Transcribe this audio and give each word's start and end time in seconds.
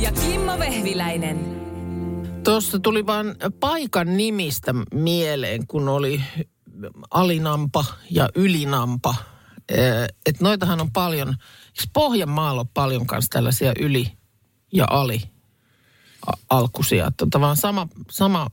Ja 0.00 0.12
Kimmo 0.12 0.58
Vehviläinen. 0.58 1.60
Tuossa 2.44 2.78
tuli 2.78 3.06
vain 3.06 3.34
paikan 3.60 4.16
nimistä 4.16 4.74
mieleen, 4.94 5.66
kun 5.66 5.88
oli 5.88 6.22
alinampa 7.10 7.84
ja 8.10 8.28
ylinampa. 8.34 9.14
Että 10.26 10.44
noitahan 10.44 10.80
on 10.80 10.92
paljon, 10.92 11.28
eikö 11.28 11.90
Pohjanmaalla 11.92 12.60
on 12.60 12.68
paljon 12.68 13.06
kanssa 13.06 13.28
tällaisia 13.30 13.72
yli- 13.80 14.12
ja 14.72 14.86
ali 14.90 15.22
alkusia. 16.50 17.10
Tota 17.16 17.40
vaan 17.40 17.56
sama, 17.56 17.88
sama 18.10 18.46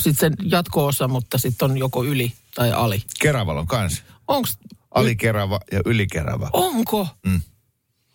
sitten 0.00 0.38
sen 0.38 0.50
jatko-osa, 0.50 1.08
mutta 1.08 1.38
sitten 1.38 1.70
on 1.70 1.78
joko 1.78 2.04
yli 2.04 2.32
tai 2.54 2.72
ali. 2.72 3.02
Keravalla 3.20 3.60
on 3.60 3.66
kans. 3.66 4.02
Onks, 4.28 4.58
Alikerava 4.90 5.60
ja 5.72 5.80
ylikerava. 5.86 6.50
onko? 6.52 7.08
Mm. 7.26 7.40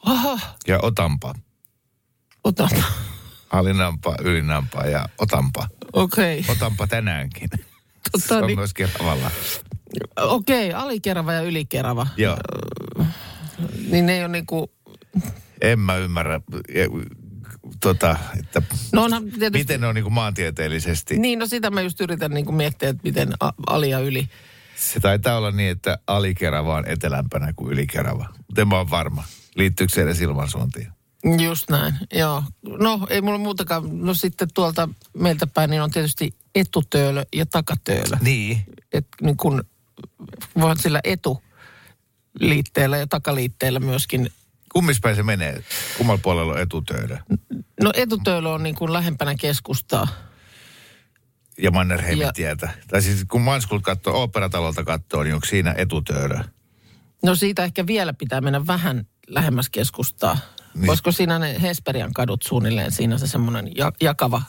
Aha, 0.06 0.40
Ja 0.68 0.80
otampa. 0.82 1.34
Ota. 2.48 2.70
Alinampa, 3.50 4.16
ylinampa 4.22 4.82
ja 4.84 5.10
otampa. 5.18 5.68
Okei. 5.94 6.40
Okay. 6.40 6.52
Otampa 6.56 6.88
tänäänkin. 6.88 7.50
Se 7.54 8.28
Tota, 8.28 8.38
on 8.38 8.48
niin, 8.48 8.60
myös 8.60 8.74
keravalla. 8.74 9.32
okei, 10.18 10.74
alikerava 10.74 11.34
ja 11.34 11.42
ylikerava. 11.42 12.08
Joo. 12.18 12.38
Niin 13.90 14.06
ne 14.06 14.14
ei 14.14 14.20
ole 14.22 14.28
niinku, 14.28 14.72
En 15.62 15.80
mä 15.80 15.96
ymmärrä, 15.98 16.42
e, 16.74 16.86
tota, 17.80 18.18
että 18.40 18.62
no 18.92 19.04
onhan 19.04 19.24
tietysti, 19.24 19.50
miten 19.58 19.82
ne 19.82 19.88
on 19.88 19.96
niin 19.96 20.14
maantieteellisesti. 20.14 21.20
niin 21.20 21.40
no 21.40 21.46
sitä 21.48 21.70
mä 21.70 21.82
just 21.82 22.02
yritän 22.02 22.32
niinku 22.32 22.52
miettiä, 22.52 22.90
että 22.90 23.02
miten 23.04 23.34
a- 23.40 23.52
ali 23.68 23.90
ja 23.90 24.00
yli. 24.00 24.30
Se 24.76 25.00
taitaa 25.00 25.38
olla 25.38 25.52
niin, 25.52 25.72
että 25.72 25.98
alikerava 26.08 26.76
on 26.76 26.88
etelämpänä 26.88 27.54
kuin 27.56 27.72
ylikerava. 27.74 28.26
Mutta 28.48 28.62
en 28.62 28.68
mä 28.68 28.80
ole 28.80 28.90
varma. 28.90 29.24
Liittyykö 29.56 29.94
se 29.94 30.02
edes 30.02 30.22
ilmansuuntiin? 30.22 30.88
Just 31.44 31.70
näin, 31.70 31.94
joo. 32.14 32.44
No 32.80 33.08
ei 33.10 33.22
mulla 33.22 33.38
muutakaan, 33.38 33.84
no 34.06 34.14
sitten 34.14 34.48
tuolta 34.54 34.90
meiltä 35.14 35.48
päin 35.48 35.70
niin 35.70 35.82
on 35.82 35.92
tietysti 35.92 36.34
etutöölö 36.56 37.24
ja 37.36 37.46
takatöölö. 37.46 38.18
Niin. 38.22 38.66
Että 38.94 39.18
niin 39.22 39.38
kun 39.38 39.64
voit 40.60 40.80
sillä 40.80 41.02
etuliitteellä 41.04 42.98
ja 42.98 43.08
takaliitteellä 43.08 43.80
myöskin 43.80 44.30
Kummispäin 44.74 45.16
se 45.16 45.24
menee? 45.24 45.64
Kummalla 45.98 46.20
puolella 46.24 46.54
on 46.54 46.60
etutöydä? 46.60 47.24
No 47.82 47.92
etutöölö 47.94 48.50
on 48.50 48.64
niin 48.64 48.76
kuin 48.76 48.94
lähempänä 48.94 49.36
keskustaa. 49.36 50.08
Ja 51.62 51.72
Mannerheimin 51.72 52.22
Ja- 52.26 52.34
tietä. 52.34 52.70
Tai 52.88 53.02
siis 53.02 53.26
kun 53.32 53.42
Manskult 53.42 53.84
katsoo, 53.84 54.14
oopperatalolta 54.14 54.84
katsoo, 54.84 55.24
niin 55.24 55.34
onko 55.34 55.46
siinä 55.46 55.76
etutöydä? 55.78 56.46
No 57.24 57.36
siitä 57.36 57.64
ehkä 57.64 57.88
vielä 57.88 58.14
pitää 58.14 58.42
mennä 58.42 58.68
vähän 58.68 59.08
lähemmäs 59.28 59.70
keskustaa. 59.70 60.38
Niin. 60.76 60.90
Olisiko 60.90 61.12
siinä 61.12 61.40
ne 61.40 61.62
Hesperian 61.62 62.14
kadut 62.14 62.42
suunnilleen, 62.42 62.92
siinä 62.92 63.18
se 63.18 63.28
semmoinen 63.28 63.72
ja, 63.76 63.92
jakava 64.02 64.42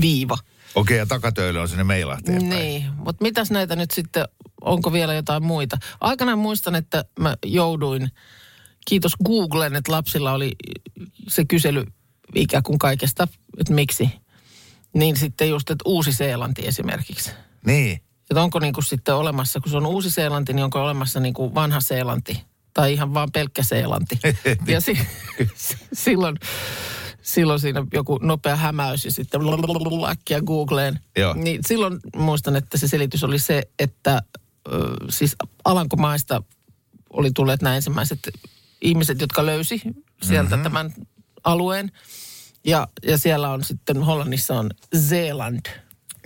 viiva. 0.00 0.38
Okei, 0.74 0.98
ja 0.98 1.06
takatöydä 1.06 1.60
on 1.62 1.68
sinne 1.68 1.84
Meilahteen. 1.84 2.48
Niin, 2.48 2.84
mutta 2.96 3.22
mitäs 3.22 3.50
näitä 3.50 3.76
nyt 3.76 3.90
sitten, 3.90 4.24
onko 4.60 4.92
vielä 4.92 5.14
jotain 5.14 5.42
muita? 5.42 5.76
Aikanaan 6.00 6.38
muistan, 6.38 6.74
että 6.74 7.04
mä 7.18 7.36
jouduin, 7.46 8.10
kiitos 8.88 9.12
Googlen, 9.24 9.76
että 9.76 9.92
lapsilla 9.92 10.32
oli 10.32 10.52
se 11.28 11.44
kysely 11.44 11.84
ikään 12.34 12.62
kuin 12.62 12.78
kaikesta, 12.78 13.28
että 13.58 13.74
miksi. 13.74 14.10
Niin 14.94 15.16
sitten 15.16 15.48
just, 15.48 15.70
että 15.70 15.82
Uusi-Seelanti 15.86 16.66
esimerkiksi. 16.66 17.30
Niin. 17.66 18.00
Että 18.30 18.42
onko 18.42 18.58
niin 18.58 18.74
kuin 18.74 18.84
sitten 18.84 19.14
olemassa, 19.14 19.60
kun 19.60 19.70
se 19.70 19.76
on 19.76 19.86
Uusi-Seelanti, 19.86 20.52
niin 20.52 20.64
onko 20.64 20.82
olemassa 20.82 21.20
niin 21.20 21.34
kuin 21.34 21.54
vanha 21.54 21.80
Seelanti 21.80 22.51
tai 22.74 22.92
ihan 22.92 23.14
vaan 23.14 23.32
pelkkä 23.32 23.62
Seelanti. 23.62 24.18
ja 24.66 24.80
si- 24.80 24.98
silloin, 25.92 26.36
silloin 27.22 27.60
siinä 27.60 27.86
joku 27.92 28.18
nopea 28.22 28.56
hämäys 28.56 29.04
ja 29.04 29.10
sitten 29.10 29.40
äkkiä 30.08 30.40
Googleen. 30.40 31.00
Joo. 31.16 31.34
Niin 31.34 31.60
silloin 31.66 32.00
muistan, 32.16 32.56
että 32.56 32.78
se 32.78 32.88
selitys 32.88 33.24
oli 33.24 33.38
se, 33.38 33.62
että 33.78 34.22
ö, 34.72 34.94
siis 35.10 35.36
Alankomaista 35.64 36.42
oli 37.10 37.30
tulleet 37.34 37.62
nämä 37.62 37.76
ensimmäiset 37.76 38.30
ihmiset, 38.80 39.20
jotka 39.20 39.46
löysi 39.46 39.82
sieltä 40.22 40.50
mm-hmm. 40.50 40.62
tämän 40.62 40.94
alueen. 41.44 41.92
Ja, 42.64 42.88
ja 43.02 43.18
siellä 43.18 43.50
on 43.50 43.64
sitten, 43.64 44.02
Hollannissa 44.02 44.58
on 44.58 44.70
Zeeland 44.96 45.66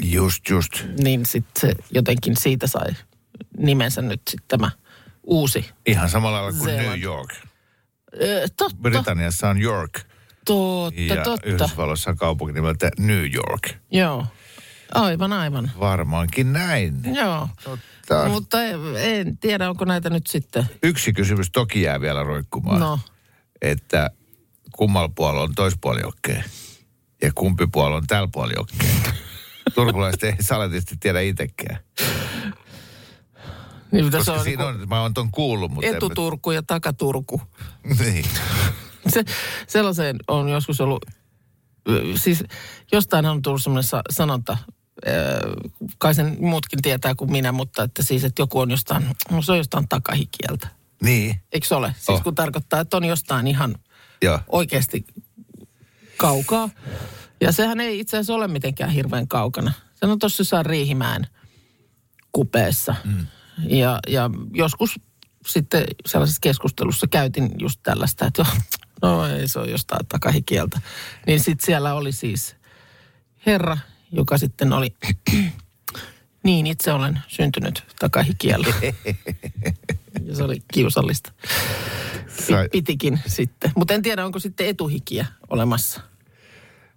Just, 0.03 0.49
just. 0.49 0.73
niin 1.03 1.27
sitten 1.27 1.61
se 1.61 1.73
jotenkin 1.91 2.37
siitä 2.37 2.67
sai 2.67 2.93
nimensä 3.59 4.03
nyt 4.03 4.21
sitten 4.31 4.59
tämä 4.59 4.71
uusi. 5.27 5.71
Ihan 5.87 6.09
samalla 6.09 6.37
lailla 6.43 6.59
kuin 6.59 6.71
Zeeland. 6.71 6.89
New 6.89 7.03
York. 7.03 7.35
Öö, 8.23 8.47
totta, 8.57 8.77
Britanniassa 8.83 9.49
on 9.49 9.63
York 9.63 10.01
totta, 10.45 11.01
ja 11.01 11.23
totta. 11.23 11.47
Yhdysvalloissa 11.49 12.11
on 12.11 12.17
kaupunki 12.17 12.53
nimeltä 12.53 12.91
New 12.99 13.25
York. 13.35 13.69
Joo, 13.91 14.27
aivan, 14.95 15.33
aivan. 15.33 15.71
Varmaankin 15.81 16.53
näin. 16.53 17.01
Joo, 17.15 17.49
Totta. 17.65 18.29
mutta 18.29 18.63
en, 18.65 18.81
en 18.97 19.39
tiedä, 19.39 19.71
onko 19.71 19.85
näitä 19.85 20.11
nyt 20.11 20.27
sitten. 20.27 20.65
Yksi 20.83 21.13
kysymys 21.13 21.51
toki 21.53 21.83
jää 21.83 22.01
vielä 22.01 22.23
roikkumaan. 22.23 22.81
No, 22.81 23.01
Että 23.63 24.11
kummalla 24.73 25.09
puolella 25.09 25.43
on 25.43 25.55
toispuoli 25.55 26.01
jokkeen 26.01 26.45
ja 27.23 27.33
kumpi 27.35 27.67
puolella 27.73 27.97
on 27.97 28.07
tällä 28.07 28.29
puolella 28.33 28.55
jokkeen. 28.61 29.15
Turkulaiset 29.75 30.23
ei 30.23 30.35
saletisti 30.41 30.97
tiedä 31.01 31.21
itsekään. 31.21 31.79
Niin 33.97 34.13
Koska 34.13 34.33
on 34.33 34.45
siinä 34.45 34.65
niin 34.73 34.83
on, 34.83 34.89
mä 34.89 35.01
oon 35.01 35.15
ton 35.15 35.31
kuullut, 35.31 35.71
mutta... 35.73 35.91
mä- 35.91 35.97
etuturku 35.97 36.51
ja 36.51 36.63
takaturku. 36.63 37.41
Niin. 38.01 38.25
Se, 39.09 39.25
sellaiseen 39.67 40.17
on 40.29 40.49
joskus 40.49 40.81
ollut, 40.81 41.05
siis 42.17 42.45
jostain 42.93 43.27
on 43.27 43.43
tullut 43.43 43.63
semmoinen 43.63 43.85
sa- 43.89 44.03
sanonta, 44.11 44.57
kai 45.99 46.15
sen 46.15 46.37
muutkin 46.41 46.83
tietää 46.83 47.15
kuin 47.15 47.33
minä, 47.33 47.53
mutta 47.53 47.83
että 47.83 48.03
siis, 48.03 48.25
että 48.25 48.43
joku 48.43 48.59
on 48.61 48.71
jostain, 48.71 49.07
no 49.31 49.43
se 49.43 49.53
on 49.53 49.59
jostain 49.59 49.89
takahikieltä. 49.89 50.69
Niin, 51.03 51.41
Eikö 51.53 51.67
se 51.67 51.75
ole? 51.75 51.95
Siis 51.97 52.09
Oh. 52.09 52.23
kun 52.23 52.35
tarkoittaa, 52.35 52.81
että 52.81 52.97
on 52.97 53.05
jostain 53.05 53.47
ihan 53.47 53.75
joo. 54.23 54.41
oikeasti 54.49 55.05
kaukaa. 56.17 56.69
Ja 57.41 57.53
sehän 57.53 57.81
ei 57.81 57.99
itse 58.01 58.17
asiassa 58.17 58.35
ole 58.35 58.49
mitenkään 58.49 58.91
hirveän 58.91 59.29
kaukana. 59.29 59.73
Se 59.95 60.07
on 60.07 60.19
tuossa 60.19 60.41
jossain 60.41 60.67
Riihimäen 60.67 61.27
kupeessa. 62.33 62.95
Mm. 63.05 63.27
Ja, 63.59 63.99
ja 64.09 64.31
joskus 64.55 65.01
sitten 65.47 65.85
sellaisessa 66.07 66.41
keskustelussa 66.41 67.07
käytin 67.07 67.51
just 67.59 67.81
tällaista, 67.83 68.27
että 68.27 68.45
joo, 69.03 69.17
no 69.17 69.27
ei 69.27 69.49
se 69.49 69.59
ole 69.59 69.71
jostain 69.71 70.07
takahikieltä. 70.07 70.81
Niin 71.27 71.41
sitten 71.41 71.67
siellä 71.67 71.95
oli 71.95 72.13
siis 72.13 72.57
herra, 73.47 73.79
joka 74.13 74.39
sitten 74.39 74.73
oli, 74.73 74.95
niin 76.45 76.67
itse 76.67 76.93
olen 76.93 77.21
syntynyt 77.29 77.85
takahikiellä. 77.99 78.67
ja 80.27 80.37
se 80.37 80.43
oli 80.43 80.63
kiusallista. 80.73 81.33
Pitikin 82.73 83.21
sitten. 83.27 83.73
Mutta 83.77 83.95
en 83.95 84.03
tiedä, 84.03 84.25
onko 84.25 84.39
sitten 84.39 84.67
etuhikiä 84.67 85.27
olemassa. 85.51 86.01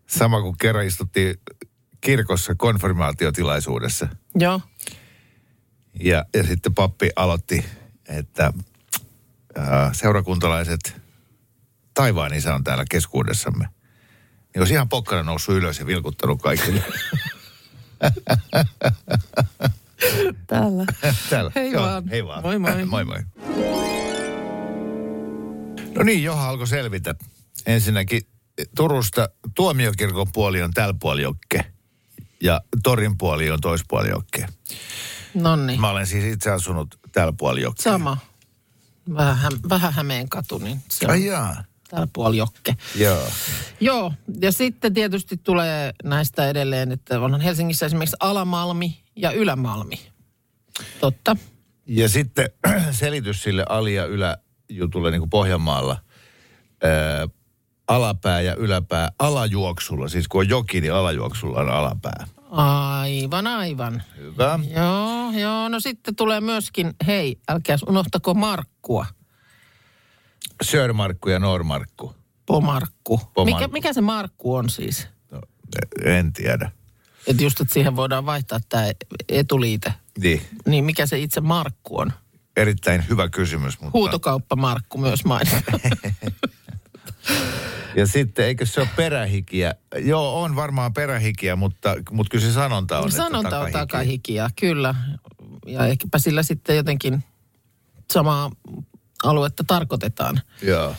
sama 0.08 0.42
kuin 0.42 0.58
kerran 0.58 0.86
istuttiin 0.86 1.36
kirkossa 2.02 2.56
konfirmaatiotilaisuudessa. 2.56 4.08
Joo. 4.36 4.62
Ja, 6.00 6.26
ja 6.34 6.44
sitten 6.44 6.74
pappi 6.74 7.10
aloitti, 7.16 7.66
että 8.08 8.54
ää, 9.56 9.94
seurakuntalaiset, 9.94 11.02
taivaan 11.94 12.34
isä 12.34 12.56
on 12.56 12.64
täällä 12.64 12.86
keskuudessamme. 12.92 13.68
Niin 14.54 14.62
olisi 14.62 14.74
ihan 14.74 14.90
pokkana 14.90 15.24
noussut 15.24 15.56
ylös 15.56 15.80
ja 15.80 15.86
vilkuttanut 15.86 16.42
kaikille. 16.42 16.84
Täällä. 20.48 20.86
Täällä. 21.30 21.52
Hei 21.56 21.72
Joo, 21.72 21.84
vaan. 21.84 22.08
Hei 22.08 22.26
vaan. 22.26 22.44
Moi 22.44 22.60
moi. 22.60 22.86
moi 22.86 23.06
moi. 23.06 23.20
No 25.96 26.04
niin, 26.04 26.24
Joha 26.24 26.50
alkoi 26.50 26.68
selvitä. 26.68 27.16
Ensinnäkin 27.66 28.22
Turusta 28.76 29.30
tuomiokirkon 29.56 30.28
puoli 30.34 30.62
on 30.62 30.72
tällä 30.72 30.96
puoli 31.00 31.22
jokke. 31.22 31.66
Ja 32.42 32.62
torin 32.84 33.18
puoli 33.18 33.52
on 33.52 33.62
toispuoli 33.62 34.10
jokke. 34.10 34.48
Nonni. 35.34 35.78
Mä 35.78 35.90
olen 35.90 36.08
siis 36.08 36.26
itse 36.26 36.52
asunut 36.52 37.00
tällä 37.12 37.34
puoli 37.38 37.62
jokke. 37.62 37.82
Sama. 37.84 38.18
Vähän, 39.14 39.52
vähän 39.70 39.94
Hämeen 39.94 40.30
katu, 40.30 40.58
niin 40.58 40.82
se 40.90 41.06
on 41.06 41.12
Ai 41.12 41.26
jaa. 41.26 41.64
täällä 41.90 42.08
puoli 42.14 42.38
jokke. 42.38 42.76
Joo. 42.96 43.28
Joo, 43.80 44.14
ja 44.42 44.52
sitten 44.52 44.94
tietysti 44.94 45.38
tulee 45.38 45.92
näistä 46.04 46.50
edelleen, 46.50 46.92
että 46.92 47.20
on 47.20 47.42
Helsingissä 47.42 47.86
esimerkiksi 47.86 48.18
Alamalmi 48.20 49.04
ja 49.16 49.32
Ylämalmi. 49.32 50.00
Totta. 51.00 51.36
Ja 51.86 52.10
sitten 52.10 52.50
selitys 52.92 53.44
sille 53.44 53.66
ali- 53.70 53.96
ja 53.96 54.06
yläjutulle 54.06 55.12
niin 55.12 55.22
kuin 55.22 55.30
Pohjanmaalla. 55.30 55.98
Ää, 56.84 57.28
alapää 57.88 58.42
ja 58.42 58.56
yläpää 58.56 59.10
alajuoksulla. 59.20 60.08
Siis 60.08 60.28
kun 60.28 60.42
on 60.42 60.50
joki, 60.50 60.82
niin 60.82 60.94
alajuoksulla 60.94 61.60
on 61.60 61.70
alapää. 61.70 62.28
Aivan, 62.50 63.48
aivan. 63.48 64.04
Hyvä. 64.18 64.60
Joo, 64.76 65.32
joo. 65.32 65.70
No 65.70 65.80
sitten 65.80 66.16
tulee 66.16 66.42
myöskin, 66.42 66.94
hei, 67.08 67.40
älkää 67.48 67.78
unohtako 67.88 68.34
Markkua. 68.34 69.06
Sörmarkku 70.64 71.30
ja 71.30 71.40
Normarkku. 71.40 72.16
Pomarkku. 72.46 73.18
Pomarkku. 73.18 73.46
Mikä, 73.46 73.68
mikä 73.68 73.94
se 73.94 74.02
Markku 74.02 74.56
on 74.56 74.70
siis? 74.70 75.08
No, 75.32 75.42
en 76.06 76.34
tiedä. 76.34 76.72
Että 77.28 77.44
just, 77.44 77.62
että 77.62 77.74
siihen 77.74 77.96
voidaan 77.96 78.26
vaihtaa 78.26 78.60
tämä 78.70 78.84
etuliite. 79.30 79.94
Niin. 80.20 80.42
Niin 80.66 80.86
mikä 80.86 81.06
se 81.06 81.20
itse 81.20 81.42
Markku 81.42 82.00
on? 82.00 82.14
Erittäin 82.58 83.06
hyvä 83.10 83.30
kysymys. 83.30 83.82
Mutta... 83.82 83.98
Huutokauppa 83.98 84.56
Markku 84.56 84.98
myös 84.98 85.26
mainittu. 85.26 85.72
Ja 87.96 88.08
sitten, 88.08 88.46
eikö 88.46 88.66
se 88.66 88.82
ole 88.82 88.90
perähikiä? 88.96 89.76
Joo, 89.98 90.42
on 90.42 90.56
varmaan 90.56 90.94
perähikiä, 90.94 91.56
mutta, 91.56 91.96
mutta 92.12 92.32
kyllä 92.32 92.46
se 92.46 92.54
sanonta 92.54 93.00
on, 93.00 93.12
Sanonta 93.12 93.48
että 93.48 93.60
on 93.60 93.72
takahikiä, 93.72 94.50
kyllä. 94.60 94.96
Ja 95.66 95.86
ehkäpä 95.86 96.20
sillä 96.20 96.44
sitten 96.44 96.76
jotenkin 96.76 97.24
samaa 98.14 98.52
aluetta 99.24 99.64
tarkoitetaan. 99.68 100.42
Joo. 100.62 100.96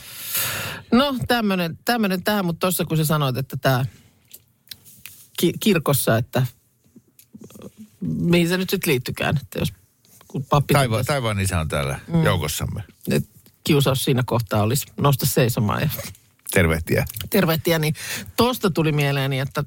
No 0.91 1.15
tämmöinen, 1.27 1.77
tähän, 2.23 2.45
mutta 2.45 2.59
tuossa 2.59 2.85
kun 2.85 2.97
sä 2.97 3.05
sanoit, 3.05 3.37
että 3.37 3.57
tämä 3.57 3.85
ki- 5.39 5.53
kirkossa, 5.59 6.17
että 6.17 6.45
mihin 8.01 8.47
se 8.47 8.57
nyt 8.57 8.69
sitten 8.69 8.91
liittykään, 8.91 9.37
että 9.41 9.59
jos 9.59 9.73
kun 10.27 10.45
pappi 10.45 10.73
Taiva, 10.73 10.95
totesi, 10.95 11.07
taivaan 11.07 11.39
isä 11.39 11.59
on 11.59 11.67
täällä 11.67 11.99
mm. 12.07 12.23
joukossamme. 12.23 12.83
että 13.11 13.29
kiusaus 13.63 14.03
siinä 14.03 14.23
kohtaa 14.25 14.61
olisi 14.61 14.85
nousta 14.97 15.25
seisomaan 15.25 15.81
ja 15.81 15.89
Tervehtiä. 16.53 17.05
tervehtiä, 17.29 17.79
niin 17.79 17.93
tuosta 18.37 18.71
tuli 18.71 18.91
mieleeni, 18.91 19.39
että 19.39 19.63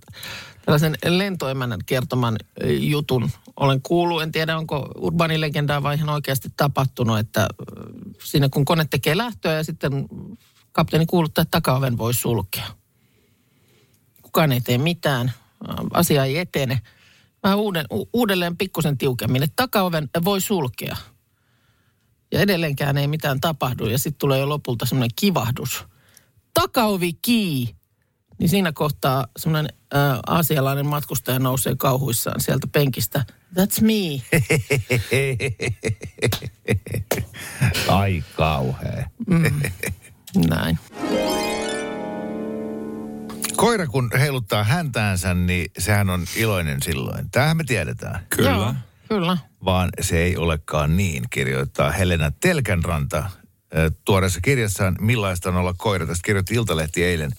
tällaisen 0.65 0.97
lentoemännän 1.07 1.81
kertoman 1.87 2.37
jutun 2.79 3.31
olen 3.57 3.83
kuullut. 3.83 4.23
En 4.23 4.33
tiedä, 4.33 4.59
onko 4.59 4.89
urbaanilegendaa 4.97 5.83
vai 5.83 5.95
ihan 5.95 6.09
oikeasti 6.09 6.49
tapahtunut, 6.57 7.19
että 7.19 7.49
siinä 8.25 8.49
kun 8.49 8.65
kone 8.65 8.87
tekee 8.91 9.17
lähtöä 9.17 9.53
ja 9.53 9.65
sitten 9.65 10.07
kapteeni 10.73 11.07
kuuluttaa, 11.07 11.43
että 11.43 11.51
takaoven 11.51 11.99
voi 11.99 12.15
sulkea. 12.15 12.67
Kukaan 14.23 14.53
ei 14.53 14.61
tee 14.61 14.79
mitään, 14.79 15.33
asia 15.93 16.25
ei 16.25 16.39
etene. 16.39 16.81
Vähän 17.43 17.59
uuden, 17.59 17.87
uudelleen 18.13 18.57
pikkusen 18.57 18.99
tiukemmin, 18.99 19.43
että 19.43 19.57
takaoven 19.57 20.09
voi 20.25 20.41
sulkea. 20.41 20.97
Ja 22.33 22.41
edelleenkään 22.41 22.99
ei 22.99 23.09
mitään 23.09 23.41
tapahdu 23.41 23.87
ja 23.87 23.99
sitten 23.99 24.19
tulee 24.19 24.39
jo 24.39 24.49
lopulta 24.49 24.87
semmoinen 24.87 25.15
kivahdus. 25.17 25.85
Takaovi 26.55 27.13
kii. 27.13 27.77
Niin 28.39 28.49
siinä 28.49 28.73
kohtaa 28.73 29.27
semmoinen 29.37 29.73
äh, 29.95 30.19
aasialainen 30.27 30.87
matkustaja 30.87 31.39
nousee 31.39 31.75
kauhuissaan 31.77 32.41
sieltä 32.41 32.67
penkistä. 32.73 33.25
That's 33.55 33.81
me. 33.81 34.23
Ai 37.89 38.25
kauhea. 38.37 39.11
Näin. 40.49 40.79
Koira 43.57 43.87
kun 43.87 44.11
heiluttaa 44.19 44.65
häntäänsä, 44.65 45.35
niin 45.35 45.71
sehän 45.79 46.11
on 46.11 46.25
iloinen 46.37 46.83
silloin. 46.83 47.31
Tämähän 47.31 47.57
me 47.57 47.65
tiedetään. 47.65 48.27
Kyllä. 48.31 48.51
Joo, 48.51 48.75
kyllä. 49.09 49.39
Vaan 49.65 49.91
se 50.01 50.23
ei 50.23 50.37
olekaan 50.37 50.97
niin, 50.97 51.25
kirjoittaa 51.31 51.91
Helena 51.91 52.31
Telkänranta 52.41 53.31
tuoreessa 54.05 54.41
kirjassaan 54.41 54.97
Millaista 55.01 55.49
on 55.49 55.57
olla 55.57 55.75
koira. 55.79 56.07
Tästä 56.07 56.23
kirjoitti 56.25 56.55
Iltalehti 56.55 57.05
eilen. 57.05 57.31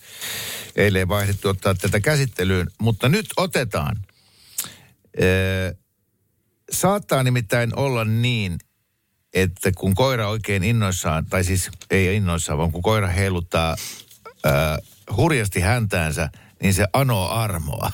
Eilen 0.75 0.99
ei 0.99 1.07
vaihdettu 1.07 1.49
ottaa 1.49 1.75
tätä 1.75 1.99
käsittelyyn, 1.99 2.67
mutta 2.79 3.09
nyt 3.09 3.25
otetaan. 3.37 3.95
Äh, 5.21 5.77
Saattaa 6.71 7.23
nimittäin 7.23 7.75
olla 7.75 8.05
niin, 8.05 8.57
että 9.33 9.71
kun 9.77 9.95
koira 9.95 10.29
oikein 10.29 10.63
innoissaan, 10.63 11.25
tai 11.25 11.43
siis 11.43 11.69
ei 11.91 12.15
innoissaan, 12.15 12.57
vaan 12.57 12.71
kun 12.71 12.81
koira 12.81 13.07
heiluttaa 13.07 13.75
äh, 14.45 14.77
hurjasti 15.17 15.59
häntäänsä, 15.59 16.29
niin 16.61 16.73
se 16.73 16.87
anoo 16.93 17.29
armoa. 17.29 17.91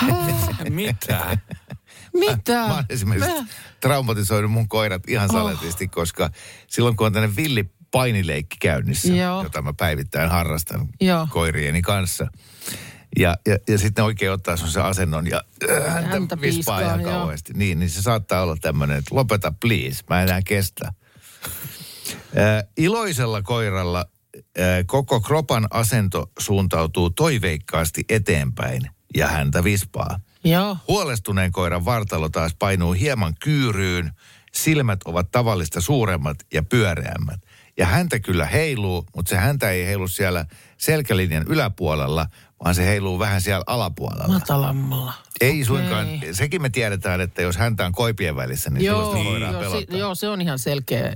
Mitä? 0.70 1.38
Mitä? 2.20 2.52
Mä 2.52 2.74
oon 2.74 2.84
esimerkiksi 2.88 3.30
Mä- 3.30 3.46
traumatisoinut 3.80 4.50
mun 4.50 4.68
koirat 4.68 5.08
ihan 5.08 5.28
saletisti, 5.28 5.88
koska 5.88 6.30
silloin 6.66 6.96
kun 6.96 7.06
on 7.06 7.12
tämmöinen 7.12 7.36
villi 7.36 7.70
painileikki 7.96 8.56
käynnissä, 8.60 9.12
Joo. 9.12 9.42
jota 9.42 9.62
mä 9.62 9.72
päivittäin 9.72 10.30
harrastan 10.30 10.88
Joo. 11.00 11.28
koirieni 11.30 11.82
kanssa. 11.82 12.26
Ja, 13.18 13.36
ja, 13.46 13.58
ja 13.68 13.78
sitten 13.78 14.02
ne 14.02 14.06
oikein 14.06 14.32
ottaa 14.32 14.56
sen 14.56 14.84
asennon 14.84 15.26
ja 15.26 15.42
äh, 15.70 15.94
häntä, 15.94 16.10
Häntä 16.10 16.40
vispaa 16.40 16.80
ihan 16.80 17.02
kauheasti. 17.02 17.52
Niin, 17.52 17.78
niin 17.78 17.90
se 17.90 18.02
saattaa 18.02 18.42
olla 18.42 18.56
tämmöinen, 18.60 18.98
että 18.98 19.14
lopeta 19.14 19.52
please, 19.60 20.04
mä 20.10 20.22
en 20.22 20.28
enää 20.28 20.42
kestä. 20.42 20.92
Äh, 22.38 22.64
iloisella 22.76 23.42
koiralla 23.42 24.04
äh, 24.36 24.64
koko 24.86 25.20
kropan 25.20 25.66
asento 25.70 26.30
suuntautuu 26.38 27.10
toiveikkaasti 27.10 28.04
eteenpäin 28.08 28.82
ja 29.14 29.28
häntä 29.28 29.64
vispaa. 29.64 30.20
Joo. 30.44 30.76
Huolestuneen 30.88 31.52
koiran 31.52 31.84
vartalo 31.84 32.28
taas 32.28 32.54
painuu 32.58 32.92
hieman 32.92 33.34
kyyryyn, 33.40 34.12
silmät 34.52 35.00
ovat 35.04 35.30
tavallista 35.30 35.80
suuremmat 35.80 36.36
ja 36.52 36.62
pyöreämmät. 36.62 37.45
Ja 37.76 37.86
häntä 37.86 38.20
kyllä 38.20 38.46
heiluu, 38.46 39.06
mutta 39.16 39.30
se 39.30 39.36
häntä 39.36 39.70
ei 39.70 39.86
heilu 39.86 40.08
siellä 40.08 40.46
selkälinjan 40.78 41.44
yläpuolella, 41.48 42.26
vaan 42.64 42.74
se 42.74 42.86
heiluu 42.86 43.18
vähän 43.18 43.40
siellä 43.40 43.64
alapuolella. 43.66 44.28
Matalammalla. 44.28 45.12
Ei 45.40 45.64
suinkaan, 45.64 46.06
sekin 46.32 46.62
me 46.62 46.70
tiedetään, 46.70 47.20
että 47.20 47.42
jos 47.42 47.56
häntä 47.56 47.86
on 47.86 47.92
koipien 47.92 48.36
välissä, 48.36 48.70
niin 48.70 48.84
Joo, 48.84 49.04
silloin 49.04 49.24
voidaan 49.24 49.52
joo, 49.52 49.62
pelottaa. 49.62 49.94
si, 49.94 49.98
joo, 49.98 50.14
se 50.14 50.28
on 50.28 50.40
ihan 50.40 50.58
selkeä 50.58 51.06
ö, 51.06 51.14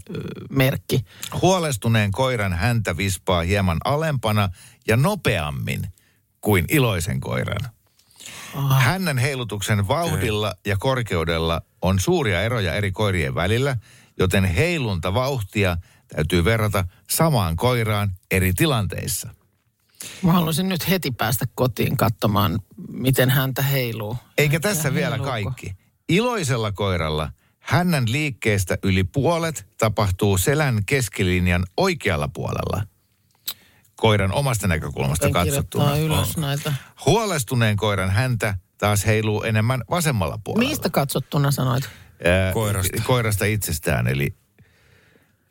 merkki. 0.50 1.04
Huolestuneen 1.42 2.10
koiran 2.10 2.52
häntä 2.52 2.96
vispaa 2.96 3.42
hieman 3.42 3.78
alempana 3.84 4.48
ja 4.86 4.96
nopeammin 4.96 5.86
kuin 6.40 6.64
iloisen 6.68 7.20
koiran. 7.20 7.70
Ah. 8.54 8.82
Hännän 8.82 9.18
heilutuksen 9.18 9.88
vauhdilla 9.88 10.54
ja 10.66 10.76
korkeudella 10.76 11.62
on 11.82 12.00
suuria 12.00 12.42
eroja 12.42 12.74
eri 12.74 12.92
koirien 12.92 13.34
välillä, 13.34 13.76
joten 14.18 14.44
heilunta 14.44 15.14
vauhtia 15.14 15.76
täytyy 16.16 16.44
verrata 16.44 16.84
samaan 17.10 17.56
koiraan 17.56 18.10
eri 18.30 18.52
tilanteissa. 18.52 19.28
Mä 20.22 20.32
haluaisin 20.32 20.68
nyt 20.68 20.88
heti 20.88 21.10
päästä 21.10 21.44
kotiin 21.54 21.96
katsomaan, 21.96 22.58
miten 22.88 23.30
häntä 23.30 23.62
heiluu. 23.62 24.16
Eikä 24.38 24.60
tässä 24.60 24.94
vielä 24.94 25.10
heiluuko? 25.10 25.30
kaikki. 25.30 25.74
Iloisella 26.08 26.72
koiralla 26.72 27.32
hännän 27.60 28.12
liikkeestä 28.12 28.78
yli 28.82 29.04
puolet 29.04 29.66
tapahtuu 29.78 30.38
selän 30.38 30.84
keskilinjan 30.86 31.64
oikealla 31.76 32.28
puolella. 32.28 32.82
Koiran 33.96 34.32
omasta 34.32 34.68
näkökulmasta 34.68 35.26
En 35.26 35.32
katsottuna. 35.32 35.96
ylös 35.96 36.36
näitä. 36.36 36.72
Huolestuneen 37.06 37.76
koiran 37.76 38.10
häntä 38.10 38.54
taas 38.78 39.06
heiluu 39.06 39.42
enemmän 39.42 39.84
vasemmalla 39.90 40.38
puolella. 40.44 40.68
Mistä 40.68 40.90
katsottuna 40.90 41.50
sanoit? 41.50 41.84
Ää, 42.24 42.52
Koirasta. 42.52 43.02
Koirasta 43.06 43.44
itsestään, 43.44 44.08
eli... 44.08 44.34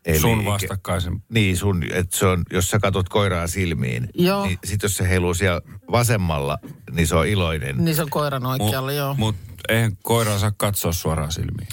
eli 0.10 0.20
Sun 0.20 0.46
vastakkaisen. 0.46 1.24
Niin, 1.30 1.58
sun, 1.58 1.84
että 1.94 2.18
se 2.18 2.26
on, 2.26 2.44
jos 2.52 2.70
sä 2.70 2.80
katot 2.80 3.10
koiraa 3.10 3.48
silmiin, 3.48 4.10
Joo. 4.14 4.46
niin 4.46 4.60
sit 4.64 4.84
jos 4.84 4.98
se 4.98 5.10
heiluu 5.10 5.34
siellä 5.34 5.62
vasemmalla, 5.92 6.58
niin 6.92 7.08
se 7.08 7.16
on 7.16 7.28
iloinen. 7.28 7.86
Niin 7.86 7.96
se 7.96 8.02
on 8.02 8.10
koiran 8.10 8.46
oikealla, 8.46 8.92
joo. 8.92 9.14
Mutta 9.14 9.42
eihän 9.70 9.98
koira 10.04 10.40
saa 10.40 10.52
katsoa 10.58 10.92
suoraan 10.92 11.32
silmiin. 11.32 11.68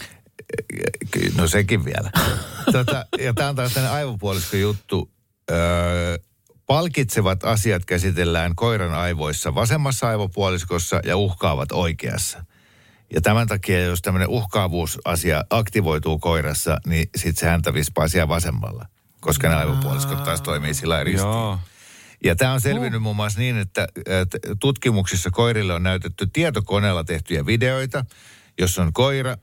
No 1.37 1.49
sekin 1.49 1.85
vielä. 1.85 2.11
tota, 2.73 3.07
ja 3.19 3.35
tämä 3.35 3.49
on 3.49 3.57
taas 3.57 3.75
tämmöinen 3.75 3.97
aivopuolisko 3.97 4.57
juttu. 4.57 5.11
Öö, 5.51 6.19
palkitsevat 6.67 7.45
asiat 7.45 7.85
käsitellään 7.85 8.55
koiran 8.55 8.95
aivoissa 8.95 9.55
vasemmassa 9.55 10.09
aivopuoliskossa 10.09 11.01
ja 11.05 11.17
uhkaavat 11.17 11.73
oikeassa. 11.73 12.45
Ja 13.15 13.21
tämän 13.21 13.47
takia, 13.47 13.85
jos 13.85 14.03
tämmöinen 14.03 14.29
uhkaavuusasia 14.29 15.45
aktivoituu 15.51 16.19
koirassa, 16.19 16.79
niin 16.87 17.09
sitten 17.17 17.41
se 17.41 17.47
häntä 17.47 17.75
vispaa 17.75 18.09
siellä 18.09 18.29
vasemmalla. 18.29 18.87
Koska 19.21 19.49
ne 19.49 19.55
aivopuoliskot 19.55 20.25
taas 20.25 20.43
toimii 20.43 20.75
sillä 20.75 21.01
eri 21.01 21.13
Joo. 21.13 21.59
ja 22.25 22.37
tämä 22.37 22.53
on 22.53 22.61
selvinnyt 22.61 23.03
muun 23.03 23.17
muassa 23.17 23.41
niin, 23.41 23.59
että 23.59 23.89
että 24.07 24.39
tutkimuksissa 24.61 25.31
koirille 25.31 25.75
on 25.75 25.83
näytetty 25.83 26.27
tietokoneella 26.27 27.05
tehtyjä 27.05 27.47
videoita, 27.47 28.05
jossa 28.59 28.83
on 28.83 28.93
koira 28.93 29.37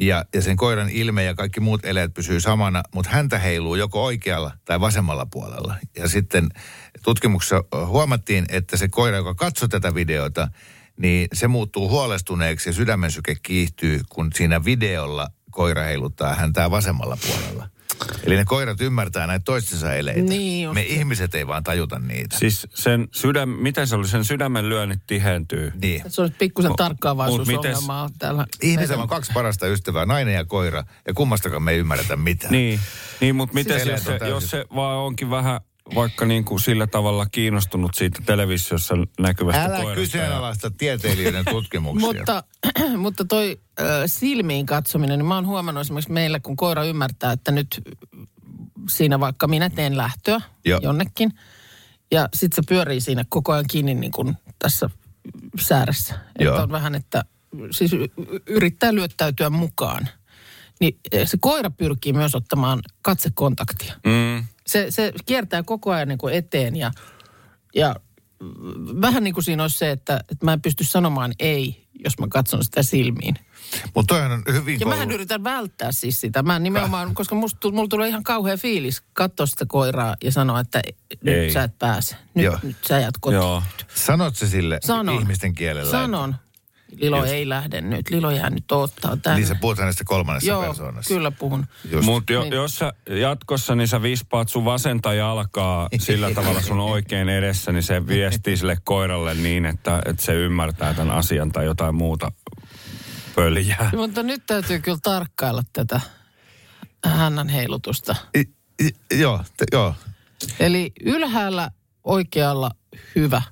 Ja, 0.00 0.24
ja 0.34 0.42
sen 0.42 0.56
koiran 0.56 0.90
ilme 0.90 1.24
ja 1.24 1.34
kaikki 1.34 1.60
muut 1.60 1.84
eleet 1.84 2.14
pysyy 2.14 2.40
samana, 2.40 2.82
mutta 2.94 3.10
häntä 3.10 3.38
heiluu 3.38 3.74
joko 3.74 4.04
oikealla 4.04 4.50
tai 4.64 4.80
vasemmalla 4.80 5.26
puolella. 5.26 5.74
Ja 5.96 6.08
sitten 6.08 6.48
tutkimuksessa 7.04 7.64
huomattiin, 7.86 8.46
että 8.48 8.76
se 8.76 8.88
koira, 8.88 9.16
joka 9.16 9.34
katsoi 9.34 9.68
tätä 9.68 9.94
videota, 9.94 10.48
niin 10.96 11.28
se 11.32 11.48
muuttuu 11.48 11.88
huolestuneeksi 11.88 12.68
ja 12.68 12.72
sydämen 12.72 13.10
syke 13.10 13.36
kiihtyy, 13.42 14.00
kun 14.08 14.30
siinä 14.34 14.64
videolla 14.64 15.28
koira 15.50 15.82
heiluttaa 15.82 16.34
häntää 16.34 16.70
vasemmalla 16.70 17.18
puolella. 17.26 17.68
Eli 18.24 18.36
ne 18.36 18.44
koirat 18.44 18.80
ymmärtää 18.80 19.26
näitä 19.26 19.42
toistensa 19.44 19.94
eleitä. 19.94 20.20
Niin 20.20 20.64
just. 20.64 20.74
Me 20.74 20.82
ihmiset 20.82 21.34
ei 21.34 21.46
vaan 21.46 21.62
tajuta 21.62 21.98
niitä. 21.98 22.38
Siis 22.38 22.66
sen 22.74 23.08
sydän, 23.12 23.48
miten 23.48 23.86
se 23.86 23.96
oli, 23.96 24.08
sen 24.08 24.24
sydämen 24.24 24.68
lyönnit 24.68 25.00
tihentyy. 25.06 25.72
Niin. 25.82 26.02
Se 26.08 26.22
on 26.22 26.32
pikkusen 26.38 26.72
tarkkaavaisuusongelmaa 26.76 28.10
täällä. 28.18 28.46
Ihmisellä 28.62 29.02
on 29.02 29.08
kaksi 29.08 29.32
parasta 29.32 29.66
ystävää, 29.66 30.06
nainen 30.06 30.34
ja 30.34 30.44
koira, 30.44 30.84
ja 31.06 31.14
kummastakaan 31.14 31.62
me 31.62 31.72
ei 31.72 31.78
ymmärretä 31.78 32.16
mitään. 32.16 32.52
Niin, 32.52 32.80
niin 33.20 33.36
mutta 33.36 33.54
miten 33.54 33.80
Siis 33.80 33.92
jos 33.92 34.04
se, 34.04 34.28
jos 34.28 34.50
se 34.50 34.66
vaan 34.74 34.98
onkin 34.98 35.30
vähän 35.30 35.60
vaikka 35.94 36.24
niin 36.26 36.44
kuin 36.44 36.60
sillä 36.60 36.86
tavalla 36.86 37.26
kiinnostunut 37.26 37.94
siitä 37.94 38.22
televisiossa 38.26 38.94
näkyvästä 39.20 39.62
Älä 39.64 39.76
koirasta. 39.76 39.94
kyseenalaista 39.94 40.70
tieteilijöiden 40.70 41.44
tutkimuksia. 41.44 42.06
Mutta, 42.06 42.44
mutta 42.96 43.24
toi 43.24 43.60
äh, 43.80 43.86
silmiin 44.06 44.66
katsominen, 44.66 45.18
niin 45.18 45.26
mä 45.26 45.34
oon 45.34 45.46
huomannut 45.46 45.80
esimerkiksi 45.80 46.12
meillä, 46.12 46.40
kun 46.40 46.56
koira 46.56 46.84
ymmärtää, 46.84 47.32
että 47.32 47.52
nyt 47.52 47.82
siinä 48.88 49.20
vaikka 49.20 49.48
minä 49.48 49.70
teen 49.70 49.96
lähtöä 49.96 50.40
Joo. 50.64 50.80
jonnekin. 50.82 51.32
Ja 52.10 52.28
sit 52.34 52.52
se 52.52 52.62
pyörii 52.68 53.00
siinä 53.00 53.24
koko 53.28 53.52
ajan 53.52 53.64
kiinni 53.70 53.94
niin 53.94 54.12
kuin 54.12 54.36
tässä 54.58 54.90
sääressä. 55.60 56.14
Joo. 56.38 56.54
Että 56.54 56.62
on 56.62 56.72
vähän, 56.72 56.94
että 56.94 57.24
siis 57.70 57.90
yrittää 58.46 58.94
lyöttäytyä 58.94 59.50
mukaan. 59.50 60.08
Niin 60.80 60.98
eh, 61.12 61.28
se 61.28 61.36
koira 61.40 61.70
pyrkii 61.70 62.12
myös 62.12 62.34
ottamaan 62.34 62.80
katsekontaktia. 63.02 63.94
Mm, 64.06 64.44
Se, 64.66 64.90
se 64.90 65.12
kiertää 65.26 65.62
koko 65.62 65.90
ajan 65.90 66.08
niin 66.08 66.18
kuin 66.18 66.34
eteen 66.34 66.76
ja, 66.76 66.90
ja 67.74 67.96
vähän 69.00 69.24
niin 69.24 69.34
kuin 69.34 69.44
siinä 69.44 69.62
olisi 69.62 69.78
se, 69.78 69.90
että, 69.90 70.16
että 70.30 70.44
mä 70.44 70.52
en 70.52 70.62
pysty 70.62 70.84
sanomaan 70.84 71.32
ei, 71.38 71.86
jos 72.04 72.18
mä 72.18 72.26
katson 72.30 72.64
sitä 72.64 72.82
silmiin. 72.82 73.34
Mutta 73.94 74.14
toihan 74.14 74.32
on 74.32 74.42
hyvin 74.52 74.80
Ja 74.80 74.86
mähän 74.86 75.10
yritän 75.10 75.44
välttää 75.44 75.92
siis 75.92 76.20
sitä. 76.20 76.42
Mä 76.42 76.58
nimenomaan, 76.58 77.14
koska 77.14 77.34
musta, 77.34 77.70
mulla 77.70 77.88
tulee 77.88 78.08
ihan 78.08 78.22
kauhea 78.22 78.56
fiilis 78.56 79.02
katsoa 79.12 79.46
sitä 79.46 79.64
koiraa 79.68 80.16
ja 80.24 80.32
sanoa, 80.32 80.60
että 80.60 80.82
nyt 81.24 81.34
Ei. 81.36 81.50
sä 81.52 81.62
et 81.62 81.78
pääse. 81.78 82.16
Nyt, 82.34 82.44
Joo. 82.44 82.58
nyt 82.62 82.76
sä 82.88 82.98
jäät 82.98 83.14
kotiin. 83.20 83.40
joo. 83.40 83.62
Sanot 83.94 84.36
se 84.36 84.46
sille 84.46 84.78
Sanon. 84.82 85.20
ihmisten 85.20 85.54
kielellä? 85.54 85.90
Sanon. 85.90 86.34
Lilo 86.96 87.16
Just. 87.18 87.28
ei 87.32 87.48
lähde 87.48 87.80
nyt. 87.80 88.10
Lilo 88.10 88.30
jää 88.30 88.50
nyt 88.50 88.72
ottaa 88.72 89.16
tänne. 89.16 89.38
Niin 89.38 89.46
sä 89.48 89.54
puhut 89.60 89.78
hänestä 89.78 90.04
kolmannessa 90.04 90.48
Joo, 90.50 90.62
persoonassa. 90.62 91.14
kyllä 91.14 91.30
puhun. 91.30 91.66
Mutta 92.02 92.32
jo, 92.32 92.40
Niin. 92.42 92.52
jos 92.52 92.76
sä 92.76 92.92
jatkossa, 93.10 93.74
niin 93.74 93.88
sä 93.88 94.02
vispaat 94.02 94.48
sun 94.48 94.64
vasenta 94.64 95.14
jalkaa 95.14 95.88
sillä 95.98 96.30
tavalla 96.34 96.60
sun 96.60 96.80
oikein 96.80 97.28
edessä, 97.28 97.72
niin 97.72 97.82
se 97.82 98.06
viestii 98.06 98.56
sille 98.56 98.76
koiralle 98.84 99.34
niin, 99.34 99.66
että, 99.66 100.02
että 100.06 100.24
se 100.24 100.34
ymmärtää 100.34 100.94
tämän 100.94 101.16
asian 101.16 101.52
tai 101.52 101.64
jotain 101.64 101.94
muuta 101.94 102.32
pöljää. 103.34 103.90
Mutta 103.96 104.22
nyt 104.22 104.42
täytyy 104.46 104.78
kyllä 104.80 104.98
tarkkailla 105.02 105.62
tätä 105.72 106.00
hännän 107.04 107.48
heilutusta. 107.48 108.16
I, 108.38 108.40
i, 108.86 109.18
joo, 109.18 109.44
te, 109.56 109.64
joo, 109.72 109.94
Eli 110.60 110.92
ylhäällä 111.04 111.70
oikealla 112.04 112.70
hyvä. 113.16 113.42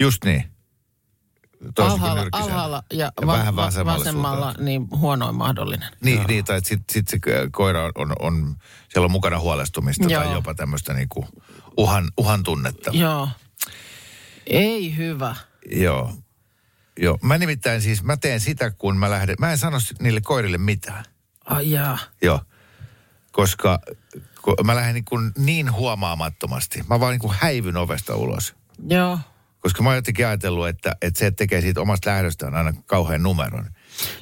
just 0.00 0.24
niin. 0.24 0.44
Alhaalla, 1.78 2.26
alhaalla 2.32 2.82
ja, 2.92 3.12
Ja 3.20 3.26
va- 3.26 3.32
vähän 3.32 3.56
vasemmalle 3.56 3.98
vasemmalla 4.00 4.44
suuntaan. 4.44 4.64
niin 4.64 4.88
huonoin 4.90 5.34
mahdollinen. 5.34 5.88
Niin, 6.00 6.22
niin 6.26 6.44
tai 6.44 6.60
sitten 6.64 6.84
sit 6.92 7.08
se 7.08 7.18
koira 7.52 7.84
on, 7.84 7.92
on, 7.94 8.12
on, 8.20 8.56
siellä 8.88 9.04
on 9.04 9.10
mukana 9.10 9.38
huolestumista 9.38 10.06
Joo. 10.08 10.22
tai 10.22 10.32
jopa 10.32 10.54
tämmöistä 10.54 10.92
niinku 10.94 11.26
uhan, 11.76 12.10
uhan 12.16 12.42
tunnetta. 12.42 12.90
Joo. 12.94 13.28
Ei 14.46 14.96
hyvä. 14.96 15.36
Joo. 15.72 16.14
Joo. 16.98 17.18
Mä 17.22 17.38
nimittäin 17.38 17.82
siis, 17.82 18.02
mä 18.02 18.16
teen 18.16 18.40
sitä, 18.40 18.70
kun 18.70 18.96
mä 18.96 19.10
lähden, 19.10 19.36
mä 19.38 19.50
en 19.52 19.58
sano 19.58 19.78
niille 20.00 20.20
koirille 20.20 20.58
mitään. 20.58 21.04
Ai 21.44 21.70
jaa. 21.70 21.98
Joo. 22.22 22.40
Koska 23.32 23.78
kun 24.42 24.54
mä 24.64 24.74
lähden 24.74 24.94
niin, 24.94 25.04
kuin 25.04 25.32
niin 25.38 25.72
huomaamattomasti. 25.72 26.82
Mä 26.88 27.00
vaan 27.00 27.12
niin 27.12 27.20
kuin 27.20 27.34
häivyn 27.38 27.76
ovesta 27.76 28.14
ulos. 28.16 28.54
Joo. 28.88 29.18
Koska 29.60 29.82
mä 29.82 29.88
oon 29.88 29.96
jotenkin 29.96 30.26
ajatellut, 30.26 30.68
että, 30.68 30.96
että 31.02 31.18
se 31.18 31.30
tekee 31.30 31.60
siitä 31.60 31.80
omasta 31.80 32.10
lähdöstään 32.10 32.54
aina 32.54 32.72
kauhean 32.86 33.22
numeron. 33.22 33.64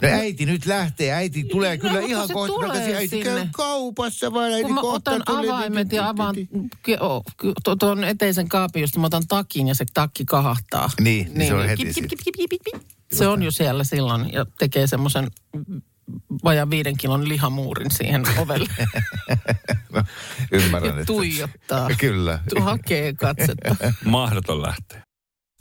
No 0.02 0.08
äiti 0.08 0.46
nyt 0.46 0.66
lähtee, 0.66 1.12
äiti 1.12 1.44
tulee 1.44 1.76
No, 1.76 1.80
kyllä 1.80 2.00
ihan 2.00 2.28
kohta. 2.32 2.52
Tulee 2.54 2.96
äiti 2.96 3.20
käy 3.22 3.46
kaupassa 3.52 4.32
vaan, 4.32 4.52
äiti 4.52 4.62
Kun 4.62 4.74
mä 4.74 4.80
kohta 4.80 5.10
otan 5.10 5.22
tulee. 5.26 5.50
avaimet 5.50 5.92
ja 5.92 6.08
avaan 6.08 6.34
tuon 7.78 8.04
eteisen 8.04 8.48
kaapin, 8.48 8.80
josta 8.80 9.00
mä 9.00 9.06
otan 9.06 9.26
takin 9.28 9.68
ja 9.68 9.74
se 9.74 9.84
takki 9.94 10.24
kahahtaa. 10.24 10.90
Niin, 11.00 11.30
niin 11.34 11.48
se 11.48 11.54
on 11.54 11.66
heti 11.68 11.84
kip, 11.84 11.94
kip, 11.94 12.08
kip, 12.24 12.34
kip, 12.36 12.50
kip, 12.50 12.62
kip. 12.64 12.82
Se 13.12 13.26
on 13.26 13.42
jo 13.42 13.50
siellä 13.50 13.84
silloin 13.84 14.32
ja 14.32 14.46
tekee 14.58 14.86
semmoisen 14.86 15.26
vajaan 16.44 16.70
viiden 16.70 16.96
kilon 16.96 17.28
lihamuurin 17.28 17.90
siihen 17.90 18.22
ovelle. 18.38 18.68
No, 19.92 20.02
ymmärrän, 20.52 20.98
Ja 20.98 21.04
tuijottaa. 21.04 21.88
Kyllä. 22.00 22.38
Tu- 22.50 22.60
Hakee 22.62 23.12
katsetta. 23.12 23.76
Mahdoton 24.04 24.62
lähteä. 24.62 25.02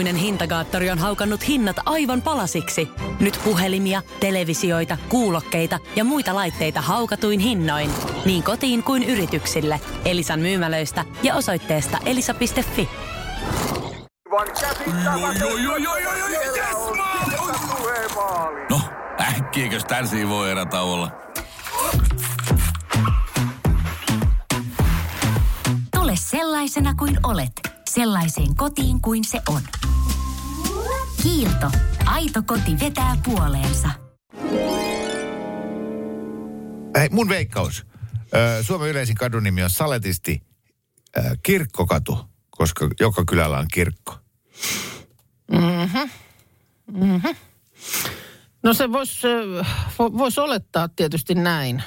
Hirmuinen 0.00 0.22
hintakaattori 0.22 0.90
on 0.90 0.98
haukannut 0.98 1.48
hinnat 1.48 1.76
aivan 1.86 2.22
palasiksi. 2.22 2.88
Nyt 3.20 3.40
puhelimia, 3.44 4.02
televisioita, 4.20 4.96
kuulokkeita 5.08 5.78
ja 5.96 6.04
muita 6.04 6.34
laitteita 6.34 6.80
haukatuin 6.80 7.40
hinnoin. 7.40 7.90
Niin 8.24 8.42
kotiin 8.42 8.82
kuin 8.82 9.02
yrityksille. 9.02 9.80
Elisan 10.04 10.40
myymälöistä 10.40 11.04
ja 11.22 11.34
osoitteesta 11.34 11.98
elisa.fi. 12.04 12.88
No, 18.70 18.80
äkkiäkös 19.20 19.84
tän 19.84 20.08
voi 20.28 20.50
erätauolla? 20.50 21.10
Tule 25.96 26.12
sellaisena 26.16 26.94
kuin 26.94 27.18
olet, 27.22 27.52
sellaiseen 27.94 28.56
kotiin 28.56 29.00
kuin 29.00 29.24
se 29.24 29.40
on. 29.48 29.60
Kiilto. 31.22 31.70
Aito 32.06 32.42
koti 32.46 32.80
vetää 32.80 33.16
puoleensa. 33.24 33.88
Hei, 36.98 37.08
mun 37.10 37.28
veikkaus. 37.28 37.86
Suomen 38.62 38.88
yleisin 38.90 39.14
kadun 39.14 39.42
nimi 39.42 39.62
on 39.62 39.70
saletisti 39.70 40.42
Kirkkokatu, 41.42 42.18
koska 42.50 42.88
joka 43.00 43.24
kylällä 43.24 43.58
on 43.58 43.66
kirkko. 43.72 44.14
No 48.62 48.74
se 48.74 48.92
voisi 48.92 49.28
vois 49.98 50.38
olettaa 50.38 50.88
tietysti 50.88 51.34
näin. 51.34 51.82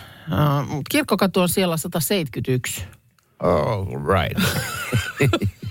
Kirkkokatu 0.89 1.39
on 1.39 1.50
siellä 1.50 1.77
171. 1.77 2.83
Oh, 3.43 3.88
right. 3.88 4.43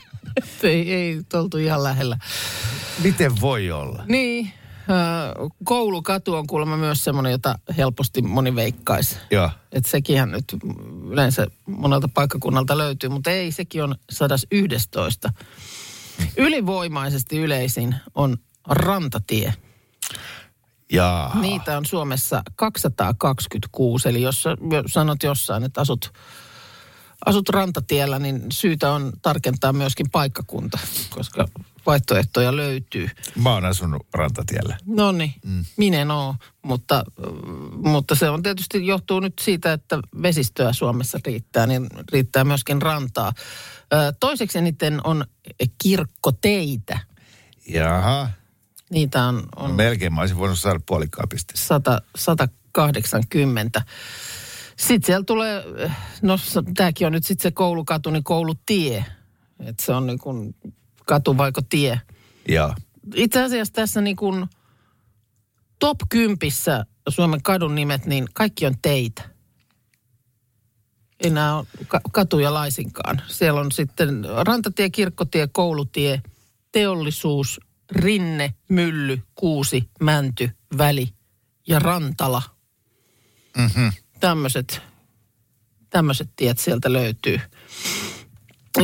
Ei, 0.63 0.95
ei 0.95 1.21
oltu 1.35 1.59
ihan 1.59 1.83
lähellä. 1.83 2.19
Miten 3.03 3.41
voi 3.41 3.71
olla? 3.71 4.05
Niin, 4.09 4.53
koulukatu 5.65 6.35
on 6.35 6.47
kuulemma 6.47 6.77
myös 6.77 7.05
semmoinen, 7.05 7.33
jota 7.33 7.59
helposti 7.77 8.23
moni 8.23 8.55
veikkaisi. 8.55 9.17
Joo. 9.31 9.51
Että 9.73 9.91
sekinhän 9.91 10.31
nyt 10.31 10.45
yleensä 11.11 11.47
monelta 11.67 12.09
paikkakunnalta 12.15 12.79
löytyy, 12.79 13.11
mutta 13.11 13.31
ei, 13.31 13.53
sekin 13.53 13.85
on 13.85 13.95
111. 14.11 15.33
Ylivoimaisesti 16.37 17.39
yleisin 17.39 17.95
on 18.15 18.37
rantatie. 18.69 19.55
Ja 20.93 21.31
Niitä 21.41 21.77
on 21.77 21.87
Suomessa 21.87 22.43
226, 22.57 24.09
eli 24.09 24.23
jos 24.23 24.45
sanot 24.87 25.23
jossain, 25.23 25.65
että 25.65 25.81
asut, 25.81 26.13
asut 27.27 27.49
rantatiellä, 27.49 28.19
niin 28.19 28.43
syytä 28.53 28.93
on 28.93 29.13
tarkentaa 29.23 29.73
myöskin 29.73 30.11
paikkakunta, 30.11 30.79
koska 31.11 31.49
vaihtoehtoja 31.87 32.57
löytyy. 32.57 33.09
Mä 33.43 33.53
oon 33.53 33.65
asunut 33.65 34.07
rantatiellä. 34.15 34.77
No 34.87 35.13
niin, 35.13 35.35
mm. 35.45 35.65
minä 35.77 36.03
en 36.03 36.11
oo, 36.11 36.35
mutta, 36.63 37.05
mutta 37.85 38.15
se 38.15 38.31
on 38.31 38.43
tietysti 38.43 38.87
johtuu 38.87 39.21
nyt 39.21 39.35
siitä, 39.41 39.73
että 39.73 39.99
vesistöä 40.23 40.73
Suomessa 40.73 41.19
riittää, 41.27 41.67
niin 41.67 41.87
riittää 42.13 42.45
myöskin 42.45 42.83
rantaa. 42.83 43.33
Toiseksi 44.21 44.59
eniten 44.59 45.01
on 45.07 45.25
kirkkoteitä. 45.83 46.99
Jaha. 47.69 48.29
Niitä 48.91 49.25
on, 49.25 49.43
on 49.57 49.71
No, 49.71 49.77
melkein 49.77 50.15
mä 50.15 50.21
olisin 50.21 50.39
voinut 50.39 50.59
saada 50.59 50.81
puolikkaa 50.87 51.27
pistettä. 51.27 51.63
100, 51.63 52.01
180. 52.17 53.83
Sitten 54.83 55.07
siellä 55.07 55.25
tulee, 55.25 55.65
no 56.23 56.39
tämäkin 56.75 57.07
on 57.07 57.13
nyt 57.13 57.25
sitten 57.25 57.43
se 57.43 57.51
koulukatu, 57.51 58.11
niin 58.11 58.25
koulutie. 58.25 59.05
Että 59.61 59.85
se 59.85 59.93
on 59.93 60.07
niin 60.07 60.19
kuin 60.19 60.55
katu 61.07 61.39
vaiko 61.39 61.63
tie. 61.69 62.01
Joo. 62.49 62.75
Itse 63.15 63.43
asiassa 63.43 63.73
tässä 63.73 64.01
niin 64.01 64.17
kuin 64.17 64.47
top 65.79 65.99
kympissä 66.09 66.87
Suomen 67.09 67.43
kadun 67.43 67.75
nimet, 67.75 68.07
niin 68.07 68.27
kaikki 68.35 68.67
on 68.67 68.75
teitä. 68.83 69.23
Ole 71.25 71.67
ka- 71.89 72.01
katuja 72.13 72.55
laisinkaan. 72.55 73.23
Siellä 73.29 73.61
on 73.61 73.73
sitten 73.73 74.25
rantatie, 74.47 74.91
kirkkotie, 74.91 75.49
koulutie, 75.53 76.23
teollisuus, 76.73 77.61
rinne, 77.91 78.55
mylly, 78.69 79.23
kuusi, 79.35 79.91
mänty, 80.01 80.51
väli 80.79 81.09
ja 81.67 81.79
rantala. 81.79 82.43
Mm-hmm. 83.57 83.93
Tämmöiset, 84.23 84.83
tämmöiset 85.91 86.31
tiet 86.37 86.59
sieltä 86.59 86.93
löytyy. 86.93 87.41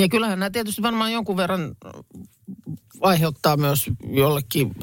Ja 0.01 0.09
kyllähän 0.09 0.39
nämä 0.39 0.51
tietysti 0.51 0.83
varmaan 0.83 1.13
jonkun 1.13 1.37
verran 1.37 1.77
aiheuttaa 3.01 3.57
myös 3.57 3.87
jollekin, 4.11 4.75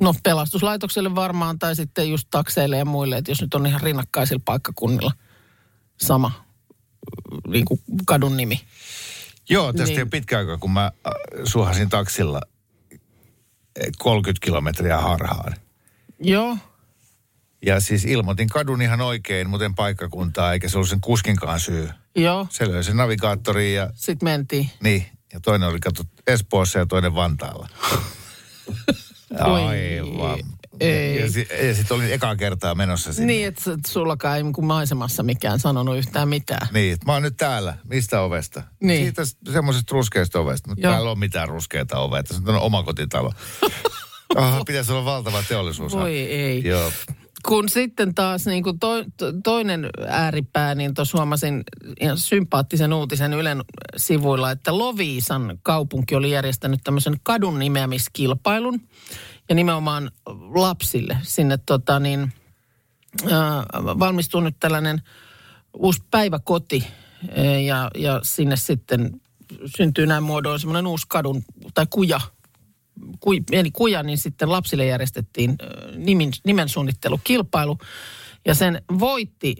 no 0.00 0.14
pelastuslaitokselle 0.22 1.14
varmaan, 1.14 1.58
tai 1.58 1.76
sitten 1.76 2.10
just 2.10 2.28
takseille 2.30 2.76
ja 2.76 2.84
muille, 2.84 3.16
että 3.16 3.30
jos 3.30 3.40
nyt 3.40 3.54
on 3.54 3.66
ihan 3.66 3.80
rinnakkaisilla 3.80 4.42
paikkakunnilla 4.44 5.12
sama 5.96 6.44
niin 7.46 7.64
kuin 7.64 7.80
kadun 8.06 8.36
nimi. 8.36 8.60
Joo, 9.50 9.72
tästä 9.72 9.86
Niin. 9.86 9.98
ei 9.98 10.06
pitkä 10.06 10.38
aika, 10.38 10.58
kun 10.58 10.70
mä 10.70 10.84
äh, 10.84 11.12
suhasin 11.44 11.88
taksilla 11.88 12.40
eh, 13.80 13.92
30 13.98 14.44
kilometriä 14.44 14.98
harhaan. 14.98 15.54
Joo, 16.20 16.56
Ja 17.66 17.80
siis 17.80 18.04
ilmoitin 18.04 18.48
kadun 18.48 18.82
ihan 18.82 19.00
oikein, 19.00 19.50
muuten 19.50 19.74
paikkakuntaa, 19.74 20.52
eikä 20.52 20.68
se 20.68 20.78
ollut 20.78 20.88
sen 20.90 21.00
kuskinkaan 21.00 21.60
syy. 21.60 21.88
joo, 22.16 22.46
Se 22.50 22.72
löi 22.72 22.84
sen 22.84 22.96
navigaattoriin 22.96 23.74
ja 23.74 23.90
sitten 23.94 24.26
mentiin. 24.28 24.70
niin. 24.82 25.06
Ja 25.32 25.40
toinen 25.40 25.68
oli 25.68 25.80
katso 25.80 26.02
Espoossa 26.26 26.78
ja 26.78 26.86
toinen 26.86 27.14
Vantaalla. 27.14 27.68
Aivan. 29.38 30.38
ei. 30.80 31.20
Ja, 31.20 31.30
si- 31.30 31.48
ja 31.66 31.74
sitten 31.74 31.96
olin 31.96 32.12
ekaa 32.12 32.36
kertaa 32.36 32.74
menossa 32.74 33.12
sinne. 33.12 33.26
Niin, 33.32 33.46
että 33.46 33.72
et 33.72 33.80
sullakaan 33.86 34.36
ei 34.36 34.42
niin 34.42 34.52
kuin 34.52 34.64
maisemassa 34.64 35.22
mikään 35.22 35.58
sanonut 35.58 35.96
yhtään 35.98 36.28
mitään. 36.28 36.68
Niin, 36.72 36.92
että 36.92 37.06
mä 37.06 37.12
oon 37.12 37.22
nyt 37.22 37.36
täällä. 37.36 37.74
Mistä 37.88 38.20
ovesta? 38.20 38.62
Niin. 38.82 39.04
Siitä 39.04 39.22
semmoisesta 39.52 39.92
ruskeasta 39.92 40.40
ovesta. 40.40 40.68
Mutta 40.68 40.88
täällä 40.88 41.10
on 41.10 41.18
mitään 41.18 41.48
ruskeita 41.48 41.98
ovea. 41.98 42.22
Tässä 42.22 42.42
on 42.46 42.54
omakotitalo. 42.60 43.32
Aha, 44.36 44.64
pitäisi 44.64 44.92
olla 44.92 45.04
valtava 45.04 45.42
teollisuus. 45.48 45.92
Voi 45.92 46.18
ei. 46.18 46.64
Joo. 46.64 46.92
Kun 47.46 47.68
sitten 47.68 48.14
taas 48.14 48.46
niin 48.46 48.62
kuin 48.62 48.78
to, 48.78 49.04
to, 49.16 49.32
toinen 49.44 49.90
ääripää, 50.08 50.74
niin 50.74 50.94
tuossa 50.94 51.18
huomasin 51.18 51.64
ihan 52.00 52.18
sympaattisen 52.18 52.92
uutisen 52.92 53.32
Ylen 53.32 53.64
sivuilla, 53.96 54.50
että 54.50 54.78
Loviisan 54.78 55.58
kaupunki 55.62 56.14
oli 56.14 56.30
järjestänyt 56.30 56.80
tämmöisen 56.84 57.16
kadun 57.22 57.58
nimeämiskilpailun 57.58 58.80
ja 59.48 59.54
nimenomaan 59.54 60.10
lapsille. 60.54 61.18
Sinne 61.22 61.58
tota 61.66 62.00
niin, 62.00 62.32
äh, 63.22 63.32
valmistuu 63.82 64.40
nyt 64.40 64.56
tällainen 64.60 65.02
uusi 65.74 66.02
päiväkoti 66.10 66.86
äh, 67.38 67.62
ja, 67.62 67.90
ja 67.94 68.20
sinne 68.22 68.56
sitten 68.56 69.20
syntyy 69.76 70.06
näin 70.06 70.22
muodoin 70.22 70.60
semmoinen 70.60 70.86
uusi 70.86 71.06
kadun 71.08 71.42
tai 71.74 71.86
kuja 71.90 72.20
kui, 73.20 73.40
pieni 73.50 73.70
kuja, 73.70 74.02
niin 74.02 74.18
sitten 74.18 74.52
lapsille 74.52 74.86
järjestettiin 74.86 75.56
nimen 76.44 76.68
suunnittelukilpailu. 76.68 77.78
Ja 78.46 78.54
sen 78.54 78.82
voitti 78.98 79.56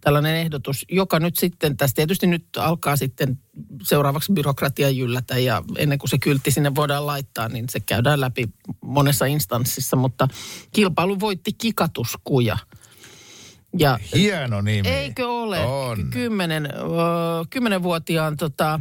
tällainen 0.00 0.36
ehdotus, 0.36 0.84
joka 0.90 1.18
nyt 1.18 1.36
sitten, 1.36 1.76
tässä 1.76 1.94
tietysti 1.94 2.26
nyt 2.26 2.44
alkaa 2.56 2.96
sitten 2.96 3.38
seuraavaksi 3.82 4.32
byrokratia 4.32 4.90
jyllätä 4.90 5.38
ja 5.38 5.62
ennen 5.76 5.98
kuin 5.98 6.10
se 6.10 6.18
kyltti 6.18 6.50
sinne 6.50 6.74
voidaan 6.74 7.06
laittaa, 7.06 7.48
niin 7.48 7.68
se 7.68 7.80
käydään 7.80 8.20
läpi 8.20 8.44
monessa 8.80 9.26
instanssissa, 9.26 9.96
mutta 9.96 10.28
kilpailu 10.72 11.20
voitti 11.20 11.52
kikatuskuja. 11.52 12.58
Ja 13.78 13.98
Hieno 14.14 14.60
nimi. 14.60 14.88
Eikö 14.88 15.28
ole? 15.28 15.60
On. 15.60 16.10
Kymmenen, 16.10 16.66
ö, 16.66 16.78
kymmenenvuotiaan 17.50 18.36
tota, 18.36 18.80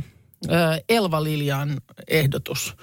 Elva 0.89 1.23
Liljan 1.23 1.81
ehdotus. 2.07 2.75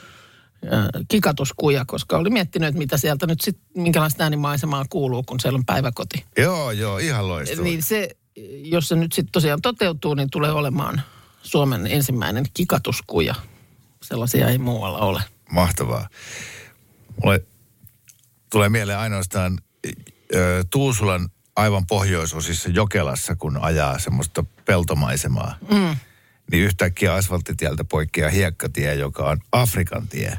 Kikatuskuja, 1.08 1.84
koska 1.84 2.16
oli 2.18 2.30
miettinyt, 2.30 2.68
että 2.68 2.78
mitä 2.78 2.96
sieltä 2.96 3.26
nyt 3.26 3.40
sitten, 3.40 3.64
minkälaista 3.76 4.22
äänimaisemaa 4.22 4.84
kuuluu, 4.90 5.22
kun 5.22 5.40
siellä 5.40 5.56
on 5.56 5.64
päiväkoti. 5.64 6.24
Joo, 6.38 6.70
joo, 6.70 6.98
ihan 6.98 7.28
loistava. 7.28 7.62
Niin 7.62 7.82
se, 7.82 8.16
jos 8.62 8.88
se 8.88 8.96
nyt 8.96 9.12
sitten 9.12 9.32
tosiaan 9.32 9.62
toteutuu, 9.62 10.14
niin 10.14 10.30
tulee 10.30 10.52
olemaan 10.52 11.02
Suomen 11.42 11.86
ensimmäinen 11.86 12.44
kikatuskuja. 12.54 13.34
Sellaisia 14.02 14.48
ei 14.48 14.58
muualla 14.58 14.98
ole. 14.98 15.22
Mahtavaa. 15.50 16.08
Mulle 17.24 17.46
tulee 18.50 18.68
mieleen 18.68 18.98
ainoastaan 18.98 19.58
ö, 20.34 20.64
Tuusulan 20.70 21.28
aivan 21.56 21.86
pohjoisosissa 21.86 22.68
Jokelassa, 22.68 23.36
kun 23.36 23.56
ajaa 23.56 23.98
semmoista 23.98 24.44
peltomaisemaa. 24.64 25.54
Mm. 25.70 25.96
Niin 26.52 26.64
yhtäkkiä 26.64 27.14
asfalttitieltä 27.14 27.84
poikkeaa 27.84 28.30
hiekkatie, 28.30 28.94
joka 28.94 29.28
on 29.28 29.38
Afrikan 29.52 30.08
tie. 30.08 30.38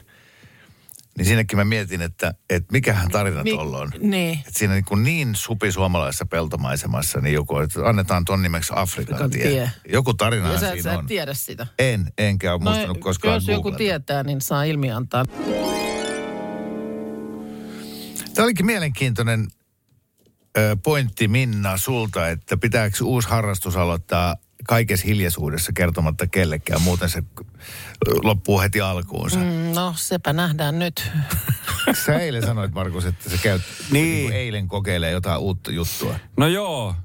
Niin 1.19 1.27
sinnekin 1.27 1.57
mä 1.59 1.65
mietin, 1.65 2.01
että, 2.01 2.33
että 2.49 2.71
mikähän 2.71 3.09
tarina 3.09 3.43
Mi- 3.43 3.51
tuolla 3.51 3.77
on. 3.77 3.91
Niin. 3.99 4.39
Että 4.47 4.59
siinä 4.59 4.73
niin, 4.73 4.85
kuin 4.85 5.03
niin 5.03 5.35
supi 5.35 5.71
suomalaisessa 5.71 6.25
peltomaisemassa, 6.25 7.21
niin 7.21 7.33
joku, 7.33 7.57
että 7.57 7.85
annetaan 7.85 8.25
ton 8.25 8.41
nimeksi 8.41 8.73
Afrikan, 8.75 9.15
Afrikan 9.15 9.31
tie. 9.31 9.41
tie. 9.41 9.71
Joku 9.89 10.13
tarina 10.13 10.59
siinä 10.59 10.81
sä 10.81 10.91
et 10.93 10.99
on. 10.99 11.07
tiedä 11.07 11.33
sitä. 11.33 11.67
En, 11.79 12.13
enkä 12.17 12.53
ole 12.53 12.61
muistanut 12.61 12.97
koskaan 12.99 13.33
jos 13.33 13.47
joku 13.47 13.71
tietää, 13.71 14.23
niin 14.23 14.41
saa 14.41 14.63
ilmi 14.63 14.91
antaa. 14.91 15.25
Tämä 18.33 18.45
olikin 18.45 18.65
mielenkiintoinen 18.65 19.47
pointti 20.83 21.27
Minna 21.27 21.77
sulta, 21.77 22.27
että 22.27 22.57
pitääkö 22.57 22.97
uusi 23.03 23.29
harrastus 23.29 23.75
aloittaa 23.75 24.35
kaikessa 24.67 25.07
hiljaisuudessa 25.07 25.71
kertomatta 25.73 26.27
kellekään, 26.27 26.81
muuten 26.81 27.09
se 27.09 27.23
loppuu 28.23 28.61
heti 28.61 28.81
alkuunsa. 28.81 29.39
Mm. 29.39 29.71
No, 29.75 29.93
sepä 29.97 30.33
nähdään 30.33 30.79
nyt. 30.79 31.11
Sä 32.05 32.19
eilen 32.19 32.43
sanoit, 32.45 32.73
Markus, 32.73 33.05
että 33.05 33.29
sä 33.29 33.37
käyt 33.43 33.61
Niin. 33.91 34.03
niin 34.15 34.31
eilen 34.31 34.67
kokeilee 34.67 35.11
jotain 35.11 35.39
uutta 35.39 35.71
juttua. 35.71 36.15
No 36.37 36.47
joo. 36.47 36.95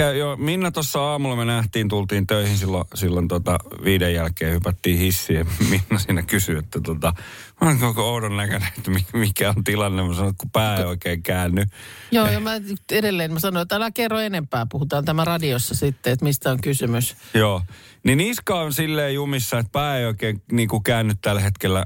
Kä- 0.00 0.16
jo, 0.18 0.36
Minna 0.36 0.70
tuossa 0.70 1.00
aamulla 1.00 1.36
me 1.36 1.44
nähtiin, 1.44 1.88
tultiin 1.88 2.26
töihin 2.26 2.58
silloin, 2.58 2.84
silloin 2.94 3.28
tota 3.28 3.58
viiden 3.84 4.14
jälkeen, 4.14 4.52
hypättiin 4.52 4.98
hissiin 4.98 5.46
Minna 5.70 5.98
siinä 5.98 6.22
kysyi, 6.22 6.58
että 6.58 6.80
tota, 6.80 7.12
on 7.60 7.78
koko 7.78 8.12
oudon 8.12 8.36
näköinen, 8.36 8.68
että 8.78 8.90
mi- 8.90 9.06
mikä 9.12 9.50
on 9.56 9.64
tilanne. 9.64 10.02
Mä 10.02 10.14
sanoin, 10.14 10.30
että 10.30 10.40
kun 10.40 10.50
pää 10.50 10.76
ei 10.76 10.84
oikein 10.84 11.22
käänny. 11.22 11.64
Joo, 12.10 12.26
ja 12.26 12.40
mä 12.40 12.50
edelleen 12.92 13.32
mä 13.32 13.38
sanoin, 13.38 13.62
että 13.62 13.76
älä 13.76 13.90
kerro 13.90 14.18
enempää. 14.18 14.66
Puhutaan 14.70 15.04
tämä 15.04 15.24
radiossa 15.24 15.74
sitten, 15.74 16.12
että 16.12 16.24
mistä 16.24 16.50
on 16.50 16.60
kysymys. 16.60 17.16
Joo. 17.34 17.62
Niin 18.04 18.18
niska 18.18 18.60
on 18.60 18.72
silleen 18.72 19.14
jumissa, 19.14 19.58
että 19.58 19.72
pää 19.72 19.98
ei 19.98 20.04
oikein 20.04 20.42
niin 20.52 20.68
kuin 20.68 20.82
käänny 20.82 21.14
tällä 21.22 21.40
hetkellä. 21.40 21.84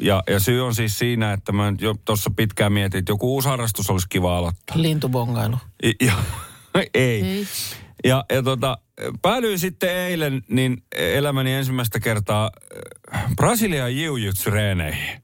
Ja, 0.00 0.22
ja 0.28 0.40
syy 0.40 0.66
on 0.66 0.74
siis 0.74 0.98
siinä, 0.98 1.32
että 1.32 1.52
mä 1.52 1.72
jo 1.80 1.94
tuossa 2.04 2.30
pitkään 2.36 2.72
mietin, 2.72 2.98
että 2.98 3.12
joku 3.12 3.34
uusi 3.34 3.48
harrastus 3.48 3.90
olisi 3.90 4.06
kiva 4.08 4.38
aloittaa. 4.38 4.82
Lintubongailu. 4.82 5.56
I, 5.84 5.92
ja, 6.06 6.12
ei. 6.74 6.88
Ei. 6.94 7.46
Ja, 8.04 8.24
ja 8.32 8.42
tota, 8.42 8.78
päädyin 9.22 9.58
sitten 9.58 9.90
eilen 9.90 10.42
niin 10.48 10.82
elämäni 10.92 11.52
ensimmäistä 11.52 12.00
kertaa 12.00 12.50
äh, 13.14 13.24
Brasilian 13.36 13.90
jiu-jitsu-reeneihin. 13.90 15.22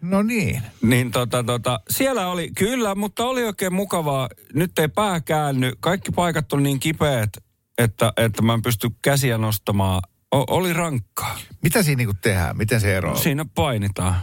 No 0.00 0.22
niin. 0.22 0.62
Niin 0.82 1.10
tota, 1.10 1.44
tota, 1.44 1.80
siellä 1.90 2.28
oli, 2.28 2.50
kyllä, 2.56 2.94
mutta 2.94 3.24
oli 3.24 3.44
oikein 3.44 3.74
mukavaa. 3.74 4.28
Nyt 4.54 4.78
ei 4.78 4.88
pää 4.88 5.20
käänny. 5.20 5.72
Kaikki 5.80 6.12
paikat 6.12 6.52
on 6.52 6.62
niin 6.62 6.80
kipeät, 6.80 7.30
että, 7.78 8.12
että 8.16 8.42
mä 8.42 8.54
en 8.54 8.62
pysty 8.62 8.90
käsiä 9.02 9.38
nostamaan. 9.38 10.02
O, 10.34 10.44
oli 10.56 10.72
rankkaa. 10.72 11.38
Mitä 11.62 11.82
siinä 11.82 12.04
niin 12.04 12.18
tehdään? 12.22 12.56
Miten 12.56 12.80
se 12.80 12.96
eroaa? 12.96 13.16
Siinä 13.16 13.44
painitaan. 13.54 14.14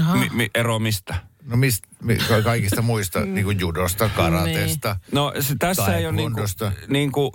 Aha. 0.00 0.16
Mi, 0.16 0.30
mi, 0.32 0.50
ero 0.54 0.78
mistä? 0.78 1.14
No 1.44 1.56
mist, 1.56 1.84
mi, 2.02 2.16
ka- 2.16 2.42
kaikista 2.42 2.82
muista, 2.82 3.20
niin 3.20 3.44
kuin 3.44 3.60
judosta, 3.60 4.08
karatesta. 4.08 4.96
No 5.12 5.32
se, 5.40 5.54
tässä 5.58 5.96
ei 5.96 6.06
ole 6.06 6.12
niinku, 6.12 6.40
Taekwondosta. 6.40 6.72
niinku, 6.88 7.32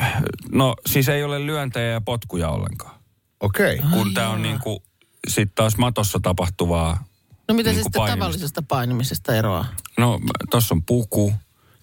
äh, 0.00 0.22
no 0.52 0.74
siis 0.86 1.08
ei 1.08 1.24
ole 1.24 1.46
lyöntejä 1.46 1.92
ja 1.92 2.00
potkuja 2.00 2.48
ollenkaan. 2.48 3.00
Okei. 3.40 3.78
Okay. 3.78 3.90
Kun 3.90 4.14
tämä 4.14 4.28
on 4.28 4.42
niinku 4.42 4.82
sitten 5.28 5.54
taas 5.54 5.76
matossa 5.76 6.20
tapahtuvaa 6.22 7.04
No 7.48 7.54
mitä 7.54 7.70
Niin 7.70 7.82
kuin 7.82 7.92
sitten 7.92 8.18
tavallisesta 8.18 8.62
painimisesta 8.62 9.34
eroaa? 9.34 9.66
No, 9.98 10.20
tuossa 10.50 10.74
on 10.74 10.82
puku, 10.82 11.34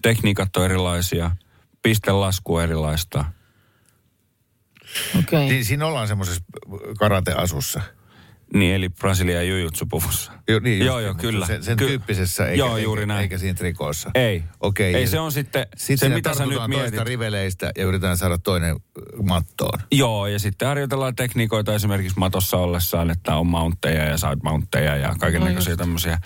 tekniikat 0.02 0.56
on 0.56 0.64
erilaisia, 0.64 1.30
pistelasku 1.82 2.54
on 2.54 2.62
erilaista. 2.62 3.24
Okei. 5.18 5.48
Niin 5.48 5.64
siinä 5.64 5.86
ollaan 5.86 6.08
semmoisessa 6.08 6.42
karateasussa. 6.98 7.80
Niin, 8.54 8.74
eli 8.74 8.88
Brasilian 8.88 9.48
jujutsupuvussa. 9.48 10.32
Jo, 10.48 10.58
niin 10.58 10.86
joo, 10.86 11.00
just, 11.00 11.04
joo, 11.22 11.30
kyllä. 11.30 11.46
Sen, 11.46 11.62
sen 11.62 11.76
Ky- 11.76 11.86
tyyppisessä, 11.86 12.46
eikä, 12.46 12.56
Joo, 12.58 12.76
juuri 12.76 13.00
eikä, 13.02 13.06
näin. 13.06 13.20
eikä 13.22 13.38
siinä 13.38 13.54
trikoossa. 13.54 14.10
Ei. 14.14 14.42
Okei. 14.60 14.94
Ei, 14.94 15.02
ja 15.02 15.08
se 15.08 15.20
on 15.20 15.32
sitten, 15.32 15.66
Sitten 15.76 16.10
se 16.10 16.14
mitä 16.14 16.34
sä 16.34 16.46
nyt 16.46 16.58
mietit. 16.68 17.00
riveleistä 17.00 17.72
ja 17.78 17.84
yritetään 17.84 18.16
saada 18.16 18.38
toinen 18.38 18.76
mattoon. 19.22 19.78
Joo, 19.92 20.26
ja 20.26 20.38
sitten 20.38 20.68
harjoitellaan 20.68 21.16
tekniikoita 21.16 21.74
esimerkiksi 21.74 22.18
matossa 22.18 22.56
ollessaan, 22.56 23.10
että 23.10 23.36
on 23.36 23.46
mountteja 23.46 24.04
ja 24.04 24.16
side 24.16 24.36
mountteja 24.42 24.96
ja 24.96 25.14
kaikenlaisia 25.20 25.76
tämmöisiä. 25.76 26.18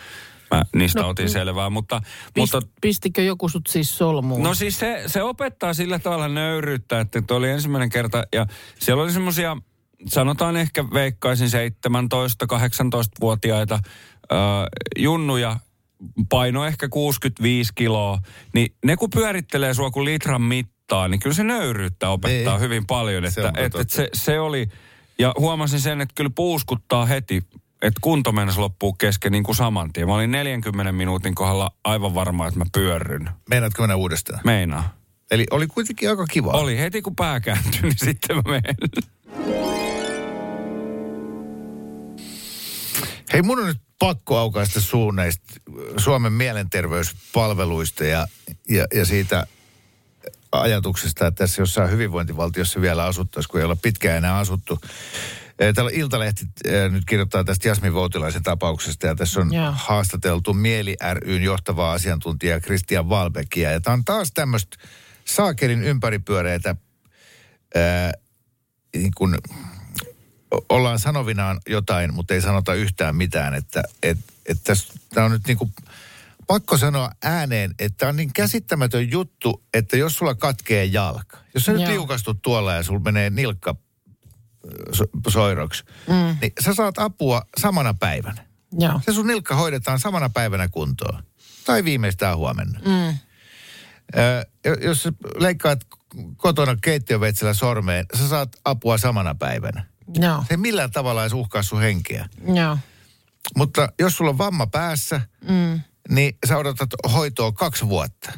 Mä 0.50 0.62
niistä 0.76 1.00
No, 1.00 1.08
otin 1.08 1.26
mm. 1.26 1.30
selvää, 1.30 1.70
mutta, 1.70 2.00
Pist, 2.34 2.54
mutta 2.54 2.68
pistikö 2.80 3.22
joku 3.22 3.48
sut 3.48 3.66
siis 3.66 3.98
solmuun? 3.98 4.42
No 4.42 4.54
siis 4.54 4.78
se, 4.78 5.02
se 5.06 5.22
opettaa 5.22 5.74
sillä 5.74 5.98
tavalla 5.98 6.28
nöyryyttä, 6.28 7.00
että 7.00 7.22
tuo 7.22 7.36
oli 7.36 7.50
ensimmäinen 7.50 7.90
kerta 7.90 8.24
ja 8.32 8.46
siellä 8.78 9.02
oli 9.02 9.12
semmoisia, 9.12 9.56
sanotaan 10.06 10.56
ehkä 10.56 10.84
veikkaisin 10.94 11.48
17-18-vuotiaita 11.48 13.74
äh, 13.74 13.80
junnuja, 14.98 15.56
paino 16.28 16.64
ehkä 16.66 16.88
65 16.88 17.72
kiloa, 17.74 18.18
niin 18.54 18.74
ne 18.84 18.96
kun 18.96 19.10
pyörittelee 19.10 19.74
sua 19.74 19.90
kuin 19.90 20.04
litran 20.04 20.42
mittaa, 20.42 21.08
niin 21.08 21.20
kyllä 21.20 21.36
se 21.36 21.44
nöyryyttä 21.44 22.08
opettaa 22.08 22.54
Niin. 22.54 22.60
hyvin 22.60 22.86
paljon. 22.86 23.22
Se 23.22 23.28
Että, 23.40 23.48
on 23.48 23.48
että, 23.48 23.62
totta. 23.78 23.82
että 23.82 23.94
se, 23.96 24.08
se 24.14 24.40
oli, 24.40 24.68
ja 25.18 25.34
huomasin 25.38 25.80
sen, 25.80 26.00
että 26.00 26.12
kyllä 26.14 26.30
puuskuttaa 26.34 27.06
heti, 27.06 27.42
että 27.82 27.98
kunto 28.00 28.32
mennessä 28.32 28.60
loppuu 28.60 28.92
kesken 28.92 29.32
niin 29.32 29.44
kuin 29.44 29.56
saman 29.56 29.92
tien. 29.92 30.06
Mä 30.08 30.14
olin 30.14 30.30
40 30.30 30.92
minuutin 30.92 31.34
kohdalla 31.34 31.70
aivan 31.84 32.14
varma, 32.14 32.46
että 32.46 32.58
mä 32.60 32.64
pyörryn. 32.74 33.30
Meinaatko 33.50 33.82
mennä 33.82 33.96
uudestaan? 33.96 34.40
Meinaa. 34.44 34.94
Eli 35.30 35.46
oli 35.50 35.66
kuitenkin 35.66 36.10
aika 36.10 36.26
kiva. 36.26 36.50
Oli 36.52 36.78
heti 36.78 37.02
kun 37.02 37.16
pää 37.16 37.40
kääntyi, 37.40 37.80
niin 37.82 37.98
sitten 37.98 38.36
mä 38.36 38.42
menen. 38.46 38.76
Hei, 43.32 43.42
mun 43.42 43.58
on 43.60 43.66
nyt 43.66 43.80
pakko 43.98 44.38
aukaista 44.38 44.80
suu 44.80 45.10
näistä 45.10 45.54
Suomen 45.96 46.32
mielenterveyspalveluista 46.32 48.04
ja, 48.04 48.26
ja, 48.68 48.86
ja 48.94 49.04
siitä 49.04 49.46
ajatuksesta, 50.52 51.26
että 51.26 51.44
tässä 51.44 51.62
jossain 51.62 51.90
hyvinvointivaltiossa 51.90 52.80
vielä 52.80 53.04
asuttaisiin, 53.04 53.50
kun 53.50 53.60
ei 53.60 53.64
olla 53.64 53.76
pitkään 53.76 54.16
enää 54.16 54.36
asuttu. 54.36 54.80
Täällä 55.74 55.90
Iltalehti 55.94 56.44
eh, 56.64 56.90
nyt 56.90 57.04
kirjoittaa 57.04 57.44
tästä 57.44 57.68
Jasmin 57.68 57.94
Voutilaisen 57.94 58.42
tapauksesta 58.42 59.06
ja 59.06 59.14
tässä 59.14 59.40
on 59.40 59.52
Joo. 59.52 59.72
haastateltu 59.76 60.54
Mieli 60.54 60.96
ryn 61.12 61.42
johtavaa 61.42 61.92
asiantuntijaa 61.92 62.60
Christian 62.60 63.08
Valbeckia. 63.08 63.70
Ja 63.70 63.80
tämä 63.80 63.94
on 63.94 64.04
taas 64.04 64.32
tämmöistä 64.34 64.76
saakelin 65.24 65.82
ympäripyöreitä 65.82 66.76
ää, 67.74 68.12
niin 68.94 69.12
kuin 69.16 69.36
ollaan 70.68 70.98
sanovinaan 70.98 71.60
jotain, 71.68 72.14
mutta 72.14 72.34
ei 72.34 72.40
sanota 72.40 72.74
yhtään 72.74 73.16
mitään. 73.16 73.54
Että 73.54 73.82
et, 74.02 74.18
et 74.46 74.58
tämä 75.14 75.24
on 75.24 75.32
nyt 75.32 75.46
niin 75.46 75.58
kuin 75.58 75.72
pakko 76.46 76.76
sanoa 76.78 77.10
ääneen, 77.22 77.74
että 77.78 78.08
on 78.08 78.16
niin 78.16 78.32
käsittämätön 78.32 79.10
juttu, 79.10 79.62
että 79.74 79.96
jos 79.96 80.16
sulla 80.16 80.34
katkee 80.34 80.84
jalka, 80.84 81.38
jos 81.54 81.64
sä 81.64 81.72
nyt 81.72 81.80
Joo. 81.80 81.90
liukastut 81.90 82.42
tuolla 82.42 82.74
ja 82.74 82.82
sulla 82.82 83.00
menee 83.00 83.30
nilkka 83.30 83.76
so, 84.92 85.04
soiroksi, 85.28 85.84
mm. 86.08 86.36
niin 86.40 86.52
sä 86.64 86.74
saat 86.74 86.98
apua 86.98 87.42
samana 87.60 87.94
päivänä. 87.94 88.46
Joo. 88.78 89.00
Se 89.06 89.12
sun 89.12 89.26
nilkka 89.26 89.54
hoidetaan 89.54 89.98
samana 89.98 90.28
päivänä 90.28 90.68
kuntoon. 90.68 91.22
Tai 91.64 91.84
viimeistään 91.84 92.36
huomenna. 92.36 92.80
Mm. 92.84 93.18
Ö, 94.16 94.46
jos 94.82 95.08
leikkaat 95.36 95.80
kotona 96.36 96.76
keittiöveitsellä 96.82 97.54
sormeen, 97.54 98.06
sä 98.18 98.28
saat 98.28 98.56
apua 98.64 98.98
samana 98.98 99.34
päivänä. 99.34 99.84
Joo. 100.14 100.38
Se 100.48 100.54
ei 100.54 100.56
millään 100.56 100.90
tavalla 100.90 101.22
edes 101.22 101.32
uhkaa 101.32 101.62
sun 101.62 101.80
henkeä. 101.80 102.28
Joo. 102.54 102.78
Mutta 103.56 103.88
jos 103.98 104.16
sulla 104.16 104.30
on 104.30 104.38
vamma 104.38 104.66
päässä, 104.66 105.20
Mm. 105.48 105.80
niin 106.08 106.36
sä 106.48 106.56
odotat 106.56 106.90
hoitoa 107.12 107.52
kaksi 107.52 107.88
vuotta. 107.88 108.32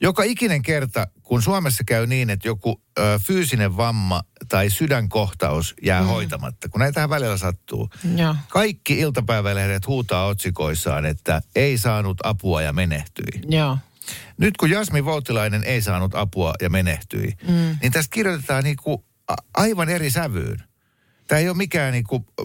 Joka 0.00 0.22
ikinen 0.22 0.62
kerta, 0.62 1.06
kun 1.22 1.42
Suomessa 1.42 1.84
käy 1.86 2.06
niin, 2.06 2.30
että 2.30 2.48
joku 2.48 2.82
ö, 2.98 3.18
fyysinen 3.22 3.76
vamma 3.76 4.22
tai 4.48 4.70
sydänkohtaus 4.70 5.74
jää 5.82 6.00
mm. 6.02 6.06
hoitamatta, 6.08 6.68
kun 6.68 6.78
näitähän 6.80 7.10
välillä 7.10 7.36
sattuu. 7.36 7.88
Joo. 8.16 8.36
Kaikki 8.48 8.98
iltapäivälehdet 8.98 9.86
huutaa 9.86 10.26
otsikoissaan, 10.26 11.06
että 11.06 11.42
ei 11.54 11.78
saanut 11.78 12.18
apua 12.22 12.62
ja 12.62 12.72
menehtyi. 12.72 13.40
Joo. 13.48 13.78
Nyt 14.38 14.56
kun 14.56 14.70
Jasmi 14.70 15.04
Voutilainen 15.04 15.64
ei 15.64 15.82
saanut 15.82 16.14
apua 16.14 16.54
ja 16.62 16.70
menehtyi, 16.70 17.32
mm. 17.48 17.78
niin 17.82 17.92
tästä 17.92 18.14
kirjoitetaan 18.14 18.64
niinku 18.64 19.04
aivan 19.54 19.88
eri 19.88 20.10
sävyyn. 20.10 20.62
Tämä 21.30 21.38
ei 21.38 21.48
ole 21.48 21.56
mikään 21.56 21.92
niinku, 21.92 22.26
ö, 22.40 22.44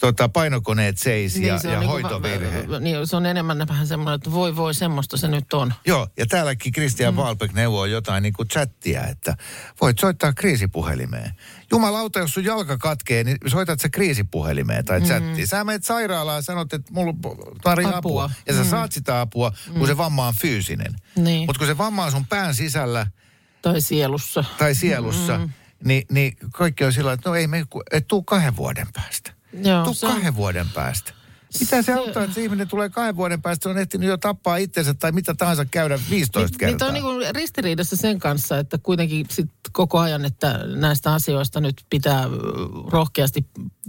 tota, 0.00 0.28
painokoneet 0.28 0.98
seis 0.98 1.36
ja, 1.36 1.58
se 1.58 1.68
on 1.68 1.74
ja 1.74 1.80
niinku 1.80 1.92
hoitovirhe. 1.92 2.68
Va, 2.68 2.80
niin, 2.80 3.06
se 3.06 3.16
on 3.16 3.26
enemmän 3.26 3.68
vähän 3.68 3.86
semmoinen, 3.86 4.14
että 4.14 4.32
voi 4.32 4.56
voi, 4.56 4.74
semmoista 4.74 5.16
se 5.16 5.28
nyt 5.28 5.52
on. 5.52 5.74
Joo, 5.86 6.08
ja 6.16 6.26
täälläkin 6.26 6.72
Christian 6.72 7.14
mm. 7.14 7.18
Wahlbeck 7.18 7.54
neuvoo 7.54 7.84
jotain 7.84 8.22
niin 8.22 8.32
kuin 8.32 8.48
chattia, 8.48 9.06
että 9.06 9.36
voit 9.80 9.98
soittaa 9.98 10.32
kriisipuhelimeen. 10.32 11.30
Jumalauta, 11.70 12.18
jos 12.18 12.34
sun 12.34 12.44
jalka 12.44 12.78
katkee, 12.78 13.24
niin 13.24 13.38
soitat 13.46 13.80
sä 13.80 13.88
kriisipuhelimeen 13.88 14.84
tai 14.84 15.00
chattiin. 15.00 15.46
Sä 15.46 15.64
menet 15.64 15.84
sairaalaan 15.84 16.38
ja 16.38 16.42
sanot, 16.42 16.72
että 16.72 16.92
mulla 16.92 17.14
tarvii 17.62 17.86
apua. 17.86 17.96
Apua. 18.24 18.30
Ja 18.46 18.54
sä 18.54 18.62
mm. 18.62 18.68
saat 18.68 18.92
sitä 18.92 19.20
apua, 19.20 19.52
kun 19.78 19.86
se 19.86 19.96
vamma 19.96 20.26
on 20.26 20.34
fyysinen. 20.40 20.94
Niin. 21.16 21.46
Mutta 21.46 21.58
kun 21.58 21.66
se 21.66 21.78
vamma 21.78 22.04
on 22.04 22.10
sun 22.12 22.26
pään 22.26 22.54
sisällä 22.54 23.06
Tai 23.62 23.80
sielussa. 23.80 24.44
tai 24.58 24.74
sielussa, 24.74 25.38
mm. 25.38 25.50
Niin, 25.84 26.02
niin 26.10 26.36
kaikki 26.52 26.84
on 26.84 26.92
sillä 26.92 27.12
että 27.12 27.28
no 27.28 27.34
ei 27.34 27.46
me, 27.46 27.64
et 27.90 28.08
tuu 28.08 28.22
kahden 28.22 28.56
vuoden 28.56 28.86
päästä. 28.92 29.32
Joo, 29.64 29.84
tuu 29.84 29.94
se 29.94 30.06
kahden 30.06 30.34
vuoden 30.36 30.66
päästä. 30.74 31.12
Mitä 31.60 31.82
se, 31.82 31.86
Se- 31.86 31.92
auttaa, 31.94 32.22
että 32.22 32.34
se 32.34 32.42
ihminen 32.42 32.68
tulee 32.68 32.88
kahden 32.88 33.16
vuoden 33.16 33.42
päästä, 33.42 33.62
se 33.62 33.68
on 33.68 33.78
ehtinyt 33.78 34.08
jo 34.08 34.16
tappaa 34.16 34.56
itsensä 34.56 34.94
tai 34.94 35.12
mitä 35.12 35.34
tahansa 35.34 35.64
käydä 35.64 35.98
15 36.10 36.48
Niin, 36.50 36.58
kertaa. 36.58 36.92
niin 36.92 37.04
on 37.04 37.18
niin 37.18 37.34
ristiriidassa 37.34 37.96
sen 37.96 38.18
kanssa, 38.18 38.58
että 38.58 38.78
kuitenkin 38.78 39.26
sit 39.30 39.50
koko 39.72 39.98
ajan, 39.98 40.24
että 40.24 40.60
näistä 40.74 41.12
asioista 41.14 41.60
nyt 41.60 41.82
pitää 41.90 42.24
rohkeasti 42.90 43.46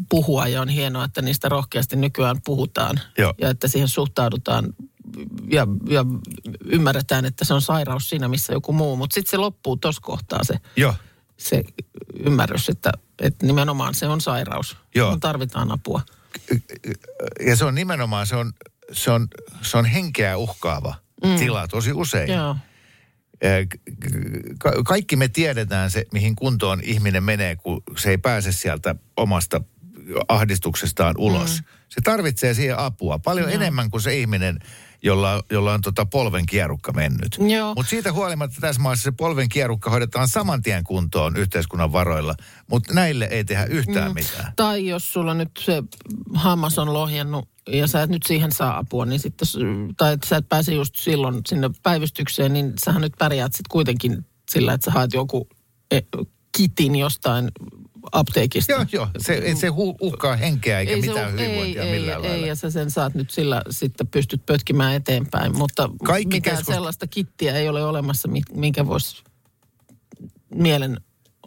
puhua 0.10 0.48
ja 0.48 0.62
on 0.62 0.70
hienoa, 0.70 1.06
että 1.06 1.22
niistä 1.22 1.50
rohkeasti 1.50 1.96
nykyään 1.96 2.38
puhutaan. 2.46 3.00
Joo. 3.18 3.34
Ja 3.42 3.50
että 3.50 3.68
siihen 3.68 3.88
suhtaudutaan 3.88 4.74
ja, 5.52 5.68
ja 5.90 6.06
ymmärretään, 6.66 7.26
että 7.26 7.46
se 7.46 7.54
on 7.54 7.62
sairaus 7.62 8.10
siinä, 8.10 8.28
missä 8.28 8.54
joku 8.54 8.74
muu. 8.74 8.96
Mutta 8.96 9.14
sitten 9.14 9.32
se 9.32 9.38
loppuu 9.38 9.78
tuossa 9.78 10.02
kohtaa 10.02 10.44
se, 10.44 10.54
Joo. 10.76 10.94
Se 11.40 11.64
ymmärrys, 12.20 12.70
että, 12.70 12.92
että 13.22 13.46
nimenomaan 13.46 13.94
se 13.94 14.08
on 14.08 14.22
sairaus. 14.22 14.78
Joo. 14.96 15.10
Kun 15.10 15.20
tarvitaan 15.20 15.72
apua. 15.72 16.02
Ja 17.46 17.56
se 17.56 17.66
on 17.66 17.76
nimenomaan, 17.76 18.28
se 18.28 18.36
on, 18.36 18.54
se 18.92 19.12
on, 19.12 19.28
se 19.62 19.78
on 19.78 19.86
henkeä 19.86 20.38
uhkaava 20.38 20.96
mm. 21.24 21.36
tila 21.36 21.68
tosi 21.68 21.94
usein. 21.94 22.30
Joo. 22.30 22.56
Ka- 24.60 24.84
Kaikki 24.86 25.16
me 25.16 25.28
tiedetään 25.28 25.92
se, 25.92 26.06
mihin 26.14 26.36
kuntoon 26.36 26.82
ihminen 26.84 27.24
menee, 27.24 27.56
kun 27.56 27.84
se 27.98 28.10
ei 28.10 28.18
pääse 28.18 28.52
sieltä 28.52 28.96
omasta 29.18 29.62
ahdistuksestaan 30.28 31.16
ulos. 31.18 31.60
Mm. 31.60 31.66
Se 31.90 32.02
tarvitsee 32.04 32.54
siihen 32.54 32.80
apua 32.80 33.20
paljon 33.20 33.50
enemmän 33.50 33.90
kuin 33.90 34.02
se 34.02 34.18
ihminen, 34.18 34.60
jolla, 35.04 35.44
jolla 35.52 35.74
on 35.74 35.82
tota 35.82 36.06
polven 36.06 36.46
kierukka 36.46 36.92
mennyt. 36.92 37.38
Mutta 37.76 37.90
siitä 37.90 38.14
huolimatta 38.14 38.62
tässä 38.62 38.82
maassa 38.82 39.04
se 39.04 39.12
polven 39.12 39.50
kierukka 39.50 39.90
hoidetaan 39.90 40.28
saman 40.28 40.62
tien 40.62 40.84
kuntoon 40.84 41.38
yhteiskunnan 41.38 41.92
varoilla, 41.92 42.36
mutta 42.68 42.94
näille 42.94 43.26
ei 43.26 43.44
tehdä 43.44 43.66
yhtään 43.66 44.12
mm. 44.12 44.14
mitään. 44.14 44.54
Tai 44.56 44.88
jos 44.88 45.14
sulla 45.14 45.34
nyt 45.34 45.52
se 45.60 45.84
hammas 46.34 46.80
on 46.80 46.94
lohjennut 46.94 47.50
ja 47.68 47.88
sä 47.88 48.02
et 48.02 48.10
nyt 48.10 48.24
siihen 48.28 48.52
saa 48.52 48.78
apua, 48.78 49.06
niin 49.06 49.20
sitten, 49.20 49.48
tai 49.98 50.14
että 50.14 50.28
sä 50.28 50.38
et 50.38 50.50
pääse 50.50 50.74
just 50.74 50.96
silloin 50.96 51.42
sinne 51.48 51.70
päivystykseen, 51.84 52.54
niin 52.54 52.74
sähän 52.86 53.02
nyt 53.02 53.14
pärjäät 53.20 53.54
sitten 53.54 53.72
kuitenkin 53.72 54.26
sillä, 54.52 54.74
että 54.74 54.86
sä 54.86 54.92
haet 54.92 55.14
joku 55.14 55.48
e, 55.92 56.00
kitin 56.58 56.96
jostain 56.96 57.52
apteekista. 58.12 58.72
Joo, 58.72 58.86
joo. 58.92 59.08
Se, 59.18 59.34
ei 59.34 59.56
se 59.56 59.68
uhkaa 60.02 60.36
henkeä 60.36 60.80
eikä 60.80 60.92
Ei 60.92 61.02
se 61.02 61.08
mitään 61.08 61.34
ole- 61.34 61.42
hyvinvointia 61.42 61.84
ei, 61.84 61.92
millään 62.00 62.18
ei, 62.18 62.30
lailla. 62.30 62.44
Ei, 62.46 62.48
ja 62.50 62.56
sä 62.56 62.70
sen 62.72 62.92
saat 62.92 63.14
nyt 63.14 63.30
sillä 63.32 63.62
sitten 63.70 64.08
pystyt 64.08 64.46
pötkimään 64.46 64.94
eteenpäin, 64.96 65.58
mutta 65.58 65.90
Kaikki 66.04 66.36
mitään 66.36 66.58
keskust- 66.58 66.66
sellaista 66.74 67.08
kittiä 67.08 67.54
ei 67.56 67.70
ole 67.70 67.86
olemassa, 67.86 68.28
mi- 68.28 68.42
minkä 68.54 68.86
voisi 68.88 69.24
mielen 70.56 70.98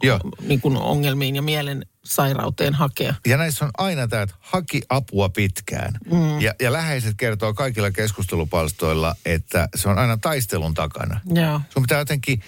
Joo. 0.03 0.19
niin 0.47 0.61
kuin 0.61 0.77
ongelmiin 0.77 1.35
ja 1.35 1.41
mielen 1.41 1.85
sairauteen 2.05 2.73
hakea. 2.73 3.15
Ja 3.27 3.37
näissä 3.37 3.65
on 3.65 3.71
aina 3.77 4.07
tämä, 4.07 4.21
että 4.21 4.35
haki 4.39 4.81
apua 4.89 5.29
pitkään. 5.29 5.93
Mm. 6.11 6.41
Ja, 6.41 6.53
ja 6.61 6.73
läheiset 6.73 7.13
kertoo 7.17 7.53
kaikilla 7.53 7.91
keskustelupalstoilla, 7.91 9.15
että 9.25 9.69
se 9.75 9.89
on 9.89 9.97
aina 9.97 10.17
taistelun 10.17 10.73
takana. 10.73 11.21
Joo. 11.35 11.61
Sun 11.69 11.83
pitää 11.83 11.99
jotenkin 11.99 12.41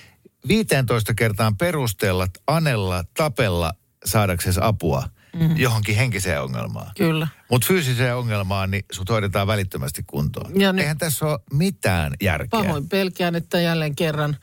15 0.47 1.13
kertaan 1.13 1.57
perustella, 1.57 2.27
anella, 2.47 3.03
tapella 3.17 3.73
saadaksesi 4.05 4.59
apua. 4.63 5.09
mm. 5.39 5.57
johonkin 5.57 5.95
henkiseen 5.95 6.41
ongelmaan. 6.41 6.91
Kyllä. 6.97 7.27
Mutta 7.51 7.67
fyysiseen 7.67 8.15
ongelmaan, 8.15 8.71
niin 8.71 8.85
sut 8.91 9.09
hoidetaan 9.09 9.47
välittömästi 9.47 10.03
kuntoon. 10.07 10.59
Ja 10.61 10.73
nyt- 10.73 10.81
Eihän 10.81 10.97
tässä 10.97 11.25
ole 11.25 11.39
mitään 11.53 12.13
järkeä. 12.23 12.47
Pahoin 12.63 12.89
pelkään, 12.89 13.35
että 13.35 13.59
jälleen 13.61 13.95
kerran. 13.95 14.37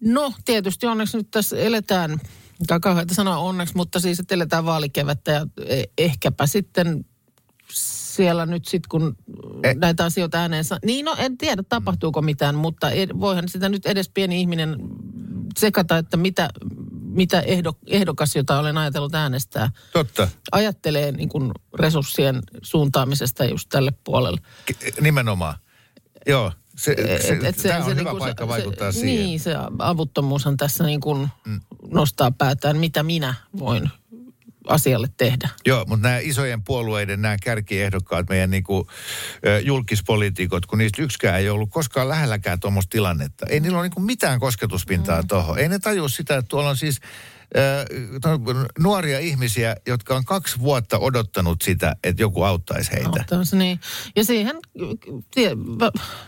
No, 0.00 0.32
tietysti 0.44 0.86
onneksi 0.86 1.16
nyt 1.16 1.30
tässä 1.30 1.56
eletään, 1.56 2.20
tai 2.66 2.80
kauheita 2.80 3.14
sanoa 3.14 3.36
onneksi, 3.36 3.76
mutta 3.76 4.00
siis, 4.00 4.20
että 4.20 4.34
eletään 4.34 4.64
vaalikevättä 4.64 5.32
ja 5.32 5.46
e- 5.66 5.84
ehkäpä 5.98 6.46
sitten 6.46 7.04
siellä 8.14 8.46
nyt 8.46 8.64
sitten, 8.68 8.88
kun 8.88 9.16
E- 9.64 9.74
näitä 9.74 10.04
asioita 10.04 10.38
ääneen 10.38 10.64
saa. 10.64 10.78
Niin, 10.84 11.04
no 11.04 11.14
en 11.18 11.38
tiedä, 11.38 11.62
tapahtuuko 11.68 12.22
mitään, 12.22 12.54
mutta 12.54 12.90
ed, 12.90 13.10
voihan 13.20 13.48
sitä 13.48 13.68
nyt 13.68 13.86
edes 13.86 14.08
pieni 14.08 14.40
ihminen 14.40 14.76
sekata, 15.58 15.98
että 15.98 16.16
mitä, 16.16 16.50
mitä 17.02 17.40
ehdo, 17.40 17.72
ehdokas, 17.86 18.36
jota 18.36 18.58
olen 18.58 18.78
ajatellut 18.78 19.14
äänestää, 19.14 19.70
Totta. 19.92 20.28
ajattelee 20.52 21.12
niin 21.12 21.28
kuin 21.28 21.50
resurssien 21.78 22.42
suuntaamisesta 22.62 23.44
just 23.44 23.68
tälle 23.68 23.92
puolelle. 24.04 24.40
K- 24.66 25.00
Nimenomaan. 25.00 25.54
Joo. 26.26 26.52
Se, 26.76 26.94
se, 26.96 27.32
Et- 27.32 27.44
et 27.44 27.56
tämä 27.56 27.76
on 27.78 27.84
hyvä 27.86 27.94
niinku 27.94 28.18
paikka 28.18 28.44
se, 28.44 28.48
vaikuttaa 28.48 28.92
se, 28.92 29.00
siihen. 29.00 29.26
Niin, 29.26 29.40
se 29.40 29.54
avuttomuushan 29.78 30.56
tässä 30.56 30.84
niin 30.84 31.00
kuin 31.00 31.28
nostaa 31.92 32.30
päätään, 32.30 32.76
mitä 32.76 33.02
minä 33.02 33.34
voin 33.58 33.90
asialle 34.66 35.08
tehdä. 35.16 35.48
Joo, 35.66 35.84
mutta 35.88 36.08
nämä 36.08 36.18
isojen 36.18 36.62
puolueiden, 36.62 37.22
nämä 37.22 37.36
kärkiehdokkaat, 37.42 38.28
meidän 38.28 38.50
niinku, 38.50 38.86
ö, 39.46 39.60
julkispoliitikot, 39.60 40.66
kun 40.66 40.78
niistä 40.78 41.02
yksikään 41.02 41.40
ei 41.40 41.48
ollut 41.48 41.70
koskaan 41.70 42.08
lähelläkään 42.08 42.60
tuommoista 42.60 42.90
tilannetta. 42.90 43.46
Ei 43.46 43.60
niillä 43.60 43.78
ole 43.78 43.84
niinku 43.84 44.00
mitään 44.00 44.40
kosketuspintaa 44.40 45.22
mm. 45.22 45.28
tuohon. 45.28 45.58
Ei 45.58 45.68
ne 45.68 45.78
tajua 45.78 46.08
sitä, 46.08 46.36
että 46.36 46.48
tuolla 46.48 46.70
on 46.70 46.76
siis 46.76 47.00
nuoria 48.78 49.18
ihmisiä, 49.18 49.76
jotka 49.86 50.16
on 50.16 50.24
kaksi 50.24 50.58
vuotta 50.58 50.98
odottanut 50.98 51.62
sitä, 51.62 51.96
että 52.04 52.22
joku 52.22 52.42
auttaisi 52.42 52.92
heitä. 52.92 53.08
Auttaa 53.08 53.44
se 53.44 53.56
niin. 53.56 53.80
Ja 54.16 54.24
siihen 54.24 54.56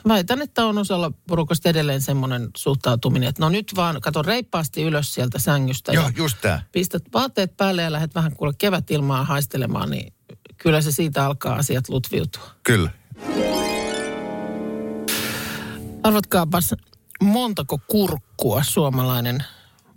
väitän, 0.09 0.43
että 0.43 0.67
on 0.67 0.79
osalla 0.79 1.13
porukasta 1.29 1.69
edelleen 1.69 2.01
semmoinen 2.01 2.51
suhtautuminen, 2.57 3.29
että 3.29 3.43
no 3.43 3.49
nyt 3.49 3.73
vaan 3.77 4.01
kato 4.01 4.23
reippaasti 4.23 4.83
ylös 4.83 5.15
sieltä 5.15 5.39
sängystä. 5.39 5.93
Joo, 5.93 6.05
ja 6.05 6.13
just 6.17 6.39
tämä. 6.41 6.63
pistät 6.73 7.03
vaatteet 7.15 7.57
päälle 7.57 7.83
ja 7.83 7.93
lähdet 7.93 8.15
vähän 8.15 8.37
kuule 8.37 8.53
kevätilmaa 8.59 9.25
haistelemaan, 9.25 9.91
niin 9.91 10.13
kyllä 10.59 10.81
se 10.81 10.93
siitä 10.93 11.27
alkaa 11.27 11.55
asiat 11.57 11.89
lutviutua. 11.89 12.51
Kyllä. 12.63 12.91
Arvatkaapas, 16.03 16.75
montako 17.23 17.79
kurkkua 17.87 18.63
suomalainen 18.63 19.45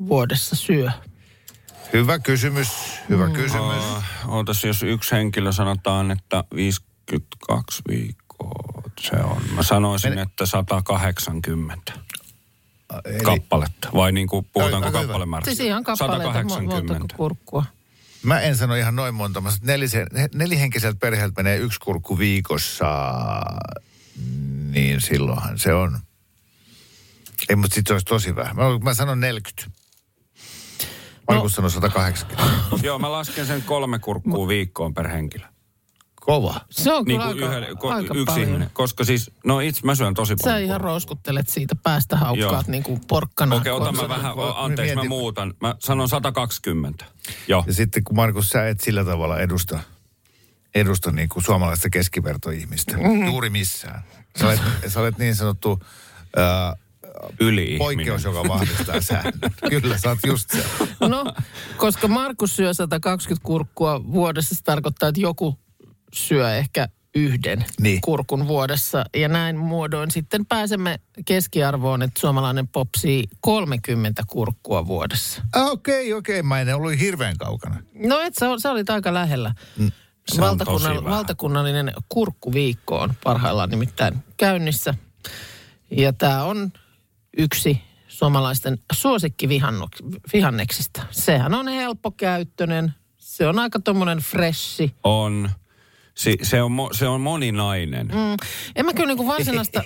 vuodessa 0.07 0.55
syö? 0.55 0.91
Hyvä 1.95 2.19
kysymys, 2.19 2.67
hyvä 3.09 3.27
Mm. 3.27 3.33
kysymys. 3.33 3.83
Ootas, 4.27 4.63
jos 4.63 4.83
yksi 4.83 5.11
henkilö 5.15 5.51
sanotaan, 5.51 6.11
että 6.11 6.43
52 6.55 7.81
viikkoa 7.89 8.81
se 9.01 9.15
on. 9.15 9.41
Mä 9.55 9.63
sanoisin, 9.63 10.11
Mene- 10.11 10.21
että 10.21 10.45
180 10.45 11.93
Eli, 13.05 13.19
kappaletta. 13.19 13.89
Vai 13.93 14.11
niin 14.11 14.27
kuin, 14.27 14.45
puhutaanko 14.53 14.87
hyvä. 14.87 14.97
Siis 14.97 15.07
kappalemäärästä? 15.07 15.63
ihan 15.63 15.83
kappaleita, 15.83 16.23
mo- 16.23 16.33
montako 16.33 16.49
180. 16.49 17.15
kurkkua. 17.17 17.65
mä 18.23 18.39
en 18.41 18.57
sano 18.57 18.75
ihan 18.75 18.95
noin 18.95 19.13
monta. 19.15 19.41
Mä 19.41 19.49
nelisen, 19.61 20.07
nelihenkiseltä 20.33 20.97
perheeltä 20.99 21.43
menee 21.43 21.57
yksi 21.57 21.79
kurkku 21.79 22.17
viikossa. 22.17 22.85
Niin 24.71 25.01
silloinhan 25.01 25.59
se 25.59 25.73
on. 25.73 25.99
Ei, 27.49 27.55
mutta 27.55 27.75
sitten 27.75 27.89
se 27.89 27.93
olisi 27.93 28.05
tosi 28.05 28.35
vähän. 28.35 28.55
Mä, 28.55 28.63
mä 28.83 28.93
sanon 28.93 29.19
40. 29.19 29.84
Markus 31.27 31.51
no. 31.51 31.55
sanoi 31.55 31.71
180. 31.71 32.43
Joo, 32.87 32.99
mä 32.99 33.11
lasken 33.11 33.45
sen 33.45 33.61
kolme 33.61 33.99
kurkkua 33.99 34.47
viikkoon 34.47 34.93
per 34.93 35.07
henkilö. 35.07 35.45
Kova. 36.21 36.61
Se 36.71 36.93
on 36.93 37.05
Niin 37.05 37.21
kyllä 37.21 37.33
kuin 37.33 37.43
aika, 37.43 37.55
yhdelle, 37.57 37.75
ko, 37.79 37.89
aika 37.89 38.13
yksi 38.13 38.25
paljon. 38.25 38.47
ihminen. 38.49 38.69
Koska 38.73 39.03
siis, 39.03 39.31
no 39.43 39.59
itse 39.59 39.81
mä 39.83 39.95
syön 39.95 40.13
tosi 40.13 40.33
Sä 40.37 40.43
paljon. 40.43 40.61
ihan 40.63 40.75
kurkkua. 40.75 40.91
rouskuttelet 40.91 41.49
siitä 41.49 41.75
päästä 41.83 42.17
haukkaat 42.17 42.67
niin 42.67 42.83
kuin 42.83 43.01
porkkana. 43.07 43.55
Okei, 43.55 43.71
otan 43.71 43.95
mä 43.95 44.09
vähän, 44.09 44.33
o, 44.33 44.53
anteeksi 44.57 44.95
mä 44.95 45.01
Mietin- 45.01 45.09
muutan. 45.09 45.53
Mä 45.61 45.75
sanon 45.79 46.09
120. 46.09 47.05
Joo. 47.47 47.63
Ja 47.67 47.73
sitten 47.73 48.03
kun 48.03 48.15
Markus, 48.15 48.49
sä 48.49 48.67
et 48.67 48.79
sillä 48.81 49.05
tavalla 49.05 49.39
edusta, 49.39 49.79
edusta 50.75 51.11
niin 51.11 51.29
kuin 51.29 51.43
suomalaista 51.43 51.89
keskivertoihmistä. 51.89 52.97
Mm-hmm. 52.97 53.25
Juuri 53.25 53.49
missään. 53.49 54.03
Sä 54.39 54.45
olet, 54.47 54.61
sä 54.87 54.99
olet 54.99 55.17
niin 55.17 55.35
sanottu 55.35 55.79
ää, 56.35 56.75
Yli 57.39 57.75
poikkeus, 57.77 58.23
joka 58.23 58.47
vahvistaa 58.47 59.01
säännön. 59.01 59.51
Kyllä, 59.69 59.97
sä 59.97 60.09
oot 60.09 60.19
just 60.27 60.49
se. 60.49 60.65
No, 60.99 61.25
koska 61.77 62.07
Markus 62.07 62.55
syö 62.55 62.73
120 62.73 63.45
kurkkua 63.47 64.01
vuodessa, 64.11 64.55
se 64.55 64.63
tarkoittaa, 64.63 65.09
että 65.09 65.21
joku 65.21 65.59
syö 66.13 66.55
ehkä 66.55 66.87
yhden 67.15 67.65
Niin. 67.79 68.01
kurkun 68.01 68.47
vuodessa. 68.47 69.05
Ja 69.15 69.27
näin 69.27 69.57
muodoin 69.57 70.11
sitten 70.11 70.45
pääsemme 70.45 70.99
keskiarvoon, 71.25 72.01
että 72.01 72.19
suomalainen 72.19 72.67
popsii 72.67 73.23
30 73.41 74.23
kurkkua 74.27 74.87
vuodessa. 74.87 75.41
Ah, 75.53 75.67
Okei, 75.69 76.13
okei. 76.13 76.43
Mä 76.43 76.61
en 76.61 76.75
ollut 76.75 76.99
hirveän 76.99 77.37
kaukana. 77.37 77.81
No 77.93 78.19
et 78.19 78.35
sä, 78.35 78.45
sä 78.61 78.71
olit 78.71 78.89
aika 78.89 79.13
lähellä. 79.13 79.53
Mm, 79.77 79.91
Valtakunnall, 80.39 81.03
valtakunnallinen 81.03 81.93
kurkkuviikko 82.09 82.99
on 82.99 83.13
parhaillaan 83.23 83.69
nimittäin 83.69 84.23
käynnissä. 84.37 84.93
Ja 85.91 86.13
tämä 86.13 86.43
on 86.43 86.71
yksi 87.37 87.81
suomalaisten 88.07 88.79
suosikkivihanneksista. 88.91 91.05
Sehän 91.11 91.53
on 91.53 91.67
helppokäyttöinen. 91.67 92.93
Se 93.17 93.47
on 93.47 93.59
aika 93.59 93.79
tommonen 93.79 94.17
freshi. 94.17 94.93
On. 95.03 95.49
Si, 96.15 96.37
se, 96.41 96.61
on 96.61 96.71
mo, 96.71 96.89
se 96.93 97.07
on 97.07 97.21
moninainen. 97.21 98.07
Mm. 98.07 98.47
En 98.75 98.85
mä 98.85 98.93
kyllä 98.93 99.07
niinku 99.07 99.27
varsinaista... 99.27 99.83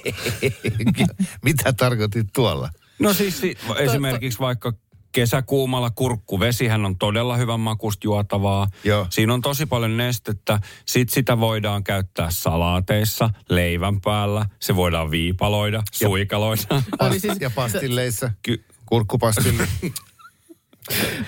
Mitä 1.45 1.73
tarkoitit 1.73 2.27
tuolla? 2.35 2.69
No 2.99 3.13
siis 3.13 3.39
si, 3.39 3.57
esimerkiksi 3.77 4.39
vaikka 4.39 4.73
kesäkuumalla 5.11 5.89
kurkkuvesihän 5.89 6.85
on 6.85 6.97
todella 6.97 7.37
hyvän 7.37 7.59
makusta 7.59 8.07
juotavaa. 8.07 8.67
Joo. 8.83 9.07
Siinä 9.09 9.33
on 9.33 9.41
tosi 9.41 9.65
paljon 9.65 9.97
nestettä. 9.97 10.59
Sitten 10.85 11.13
sitä 11.13 11.39
voidaan 11.39 11.83
käyttää 11.83 12.27
salaateissa, 12.31 13.29
leivän 13.49 14.01
päällä. 14.01 14.45
Se 14.59 14.75
voidaan 14.75 15.11
viipaloida, 15.11 15.83
suikaloida. 15.91 16.61
Oli 16.99 17.19
siis- 17.19 17.37
ja 17.41 17.49
pastilleissa. 17.49 18.31
Ky- 18.41 18.63
Kurkkupastille. 18.85 19.67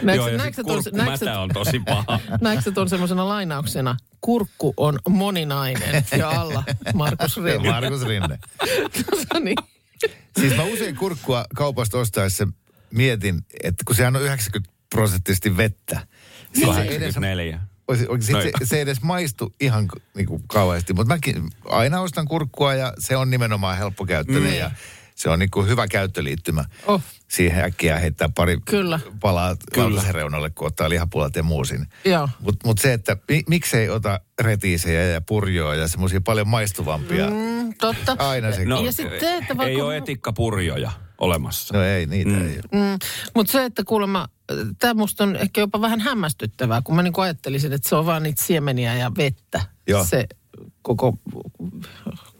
Näetkö, 0.02 0.32
ja 0.32 0.63
kurkkumätä 0.63 1.39
on 1.39 1.50
tosi 1.50 1.80
paha. 1.80 2.20
näetkö 2.41 2.72
tuon 2.72 2.89
semmoisena 2.89 3.28
lainauksena? 3.28 3.98
Kurkku 4.22 4.74
on 4.78 5.00
moninainen 5.10 6.06
ja 6.17 6.30
alla 6.30 6.63
Markus 6.94 7.38
Rinne. 7.38 7.70
Markus 7.70 8.02
Rinne. 8.02 8.39
No 9.34 9.39
niin. 9.39 9.56
Siis 10.39 10.58
mä 10.58 10.63
usein 10.63 10.96
kurkkua 10.96 11.46
kaupasta 11.56 11.98
ostaessa 11.98 12.48
mietin, 12.91 13.45
että 13.63 13.84
kun 13.88 13.95
sehän 13.95 14.15
on 14.15 14.21
90 14.21 14.73
prosenttisesti 14.89 15.58
vettä. 15.58 16.08
Siis 16.54 16.75
se, 16.75 16.82
ei 16.82 16.88
edes, 16.88 17.15
84. 17.15 17.60
Oisi- 17.88 18.08
oisi- 18.08 18.25
sit 18.25 18.36
No. 18.36 18.41
se, 18.41 18.51
se 18.63 18.75
ei 18.75 18.82
edes 18.82 19.01
maistu 19.01 19.56
ihan 19.62 19.89
niin 20.15 20.27
kuin 20.27 20.43
kauheasti, 20.47 20.93
mutta 20.93 21.13
mäkin 21.13 21.49
aina 21.65 22.01
ostan 22.01 22.25
kurkkua 22.27 22.73
ja 22.73 22.93
se 22.99 23.15
on 23.17 23.30
nimenomaan 23.30 23.77
helppokäyttöinen 23.77 24.51
Mm. 24.51 24.58
ja 24.60 24.71
se 25.15 25.30
on 25.30 25.39
niin 25.39 25.51
kuin 25.51 25.67
hyvä 25.67 25.88
käyttöliittymä. 25.88 26.65
Oh. 26.88 27.01
Siihen 27.27 27.63
äkkiä 27.63 27.99
heittää 27.99 28.30
pari 28.36 28.58
Kyllä. 28.65 28.99
palaa 29.19 29.56
Kyllä. 29.73 29.88
lautasen 29.89 30.15
reunalle, 30.15 30.49
kun 30.49 30.67
ottaa 30.67 30.89
lihapulat 30.89 31.36
ja 31.36 31.43
muu 31.43 31.65
sinne. 31.65 31.86
Joo. 32.06 32.30
Mutta 32.39 32.67
mut 32.67 32.77
se, 32.80 32.93
että 32.93 33.17
mi, 33.30 33.43
miksei 33.49 33.89
ota 33.89 34.19
retiisejä 34.41 35.04
ja 35.04 35.21
purjoa 35.21 35.75
ja 35.75 35.88
semmoisia 35.88 36.21
paljon 36.21 36.47
maistuvampia. 36.47 37.30
Mm. 37.30 37.73
Totta. 37.80 38.15
Aina 38.19 38.51
se. 38.51 38.65
No, 38.65 38.82
Ja 38.82 38.91
sitten 38.91 39.41
että 39.41 39.58
vaikka- 39.58 39.65
ei 39.65 39.82
ole 39.82 39.97
etikkapurjoja 39.97 40.91
olemassa. 41.22 41.78
No 41.78 41.84
ei, 41.84 42.06
niitä 42.06 42.30
mm. 42.30 42.48
ei 42.48 42.56
ole. 42.56 42.82
Mm, 42.82 43.00
Mutta 43.36 43.52
se, 43.52 43.66
että 43.66 43.84
kuulemma, 43.84 44.28
tämä 44.80 44.94
musta 44.94 45.24
on 45.24 45.36
ehkä 45.36 45.62
jopa 45.62 45.82
vähän 45.82 46.00
hämmästyttävää, 46.00 46.82
kun 46.84 46.96
mä 46.96 47.04
niinku 47.04 47.22
ajattelisin, 47.22 47.74
että 47.74 47.90
se 47.90 47.96
on 47.96 48.06
vaan 48.06 48.24
niitä 48.24 48.44
siemeniä 48.44 48.96
ja 48.96 49.12
vettä, 49.18 49.62
Joo. 49.88 50.06
se 50.06 50.28
koko 50.82 51.14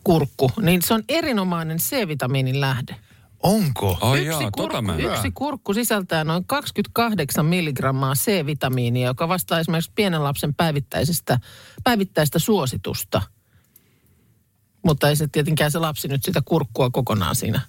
kurkku. 0.04 0.52
Niin 0.62 0.82
se 0.82 0.94
on 0.94 1.04
erinomainen 1.10 1.78
C-vitamiinin 1.78 2.62
lähde. 2.62 2.96
Onko? 3.44 3.98
Ai 4.02 4.26
jaa, 4.26 4.52
tota 4.58 4.82
mä 4.82 4.96
yksi 4.96 5.32
kurkku 5.32 5.74
sisältää 5.74 6.24
noin 6.24 6.46
28 6.46 7.46
milligrammaa 7.46 8.14
C-vitamiinia, 8.14 9.08
joka 9.08 9.28
vastaa 9.28 9.60
esimerkiksi 9.60 9.92
pienen 9.96 10.24
lapsen 10.24 10.56
päivittäisestä, 10.56 11.40
päivittäistä 11.84 12.40
suositusta. 12.40 13.22
Mutta 14.86 15.10
ei 15.10 15.16
se 15.16 15.28
tietenkään 15.28 15.72
se 15.72 15.80
lapsi 15.80 16.08
nyt 16.08 16.24
sitä 16.24 16.42
kurkkua 16.46 16.90
kokonaan 16.90 17.36
siinä 17.36 17.62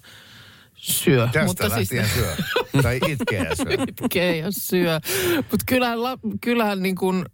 syö. 0.83 1.25
Tästä 1.25 1.45
Mutta 1.45 1.69
lähtien 1.69 2.05
siis, 2.09 2.13
syö. 2.13 2.35
Tai 2.81 2.99
itkee 3.07 3.43
ja 3.43 3.55
syö. 3.55 3.85
itkee 3.87 4.37
ja 4.37 4.47
syö. 4.51 4.99
Mutta 5.37 5.63
kyllähän, 5.65 6.03
la- 6.03 6.19
kyllähän 6.41 6.81
niin 6.83 6.95
kuin, 6.95 7.25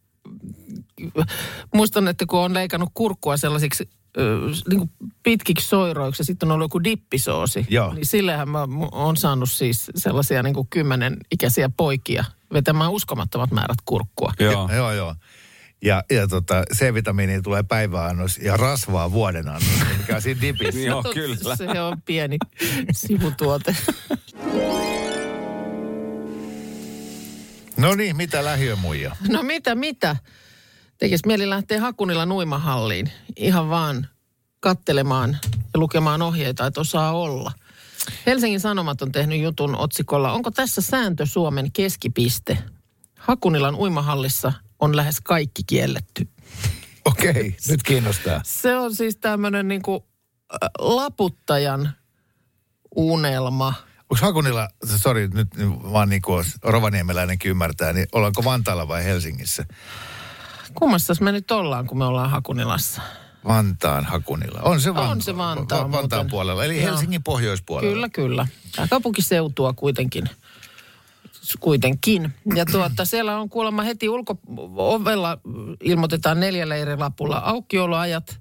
muistan, 1.73 2.07
että 2.07 2.25
kun 2.25 2.39
on 2.39 2.53
leikannut 2.53 2.89
kurkkua 2.93 3.37
sellaisiksi 3.37 3.89
niin 4.69 4.79
kuin 4.79 4.89
pitkiksi 5.23 5.67
soiroiksi 5.67 6.21
ja 6.21 6.25
sitten 6.25 6.51
on 6.51 6.53
ollut 6.53 6.65
joku 6.65 6.83
dippisoosi, 6.83 7.65
Joo. 7.69 7.93
niin 7.93 8.05
sillehän 8.05 8.49
mä 8.49 8.67
oon 8.91 9.17
saanut 9.17 9.51
siis 9.51 9.91
sellaisia 9.95 10.43
niin 10.43 10.53
kuin 10.53 10.67
kymmenen 10.69 11.17
ikäisiä 11.31 11.69
poikia 11.77 12.25
vetämään 12.53 12.91
uskomattomat 12.91 13.51
määrät 13.51 13.77
kurkkua. 13.85 14.33
Joo. 14.39 14.69
Joo, 14.75 14.91
joo. 14.91 15.15
Ja, 15.81 16.03
ja 16.11 16.27
tota, 16.27 16.63
C-vitamiini 16.75 17.41
tulee 17.41 17.63
päiväannos 17.63 18.37
ja 18.37 18.57
rasvaa 18.57 19.11
vuodenannos, 19.11 19.71
mikä 19.97 20.15
on 20.15 20.21
siinä 20.21 20.41
dipissä. 20.41 20.79
Joo, 20.79 21.03
kyllä. 21.13 21.55
Se 21.55 21.81
on 21.81 22.01
pieni 22.01 22.37
sivutuote. 22.91 23.75
No 27.77 27.95
niin, 27.95 28.15
mitä 28.15 28.43
lähiömuija? 28.43 29.15
No 29.29 29.43
mitä, 29.43 29.75
mitä? 29.75 30.15
Tekis 30.97 31.25
mieli 31.25 31.49
lähteä 31.49 31.81
Hakunilla 31.81 32.25
nuimahalliin 32.25 33.11
ihan 33.35 33.69
vaan 33.69 34.07
kattelemaan 34.59 35.37
ja 35.73 35.79
lukemaan 35.79 36.21
ohjeita, 36.21 36.65
että 36.65 36.81
osaa 36.81 37.11
olla. 37.11 37.51
Helsingin 38.25 38.59
Sanomat 38.59 39.01
on 39.01 39.11
tehnyt 39.11 39.41
jutun 39.41 39.75
otsikolla, 39.75 40.31
onko 40.31 40.51
tässä 40.51 40.81
sääntö 40.81 41.25
Suomen 41.25 41.71
keskipiste? 41.71 42.57
Hakunilan 43.19 43.75
uimahallissa 43.75 44.53
on 44.79 44.95
lähes 44.95 45.21
kaikki 45.21 45.63
kielletty. 45.67 46.27
Okei, 47.05 47.55
nyt 47.69 47.83
kiinnostaa. 47.83 48.41
Se 48.45 48.75
on 48.77 48.95
siis 48.95 49.17
tämmöinen 49.17 49.67
niinku 49.67 50.05
äh, 50.53 50.57
laputtajan 50.79 51.91
unelma. 52.95 53.73
Onko 54.09 54.25
Hakunilla, 54.25 54.67
sori 54.97 55.27
nyt 55.27 55.47
vaan 55.91 56.09
niin 56.09 56.21
kuin 56.21 56.45
rovaniemeläinenkin 56.63 57.51
ymmärtää, 57.51 57.93
niin 57.93 58.07
ollaanko 58.11 58.43
Vantaalla 58.43 58.87
vai 58.87 59.03
Helsingissä? 59.03 59.65
Kummassa 60.73 61.13
me 61.21 61.31
nyt 61.31 61.51
ollaan, 61.51 61.87
kun 61.87 61.97
me 61.97 62.05
ollaan 62.05 62.29
Hakunilassa? 62.29 63.01
Vantaan 63.47 64.05
Hakunilla. 64.05 64.59
On 64.61 64.81
se, 64.81 64.89
On 64.89 65.21
se 65.21 65.37
Vantaa 65.37 65.77
Va- 65.79 65.91
Vantaan 65.91 66.19
muuten. 66.19 66.31
puolella, 66.31 66.65
eli 66.65 66.81
Joo. 66.81 66.85
Helsingin 66.91 67.23
pohjoispuolella. 67.23 67.93
Kyllä, 67.93 68.09
kyllä. 68.09 68.47
Tämä 68.75 68.87
kaupunkiseutua 68.87 69.73
kuitenkin. 69.73 70.29
Kuitenkin. 71.59 72.33
Ja 72.55 72.65
tuota, 72.65 73.05
siellä 73.05 73.37
on 73.37 73.49
kuulemma 73.49 73.81
heti 73.83 74.09
ulko-ovella 74.09 75.37
ilmoitetaan 75.83 76.39
neljällä 76.39 76.75
eri 76.75 76.97
lapulla 76.97 77.37
aukioloajat. 77.37 78.39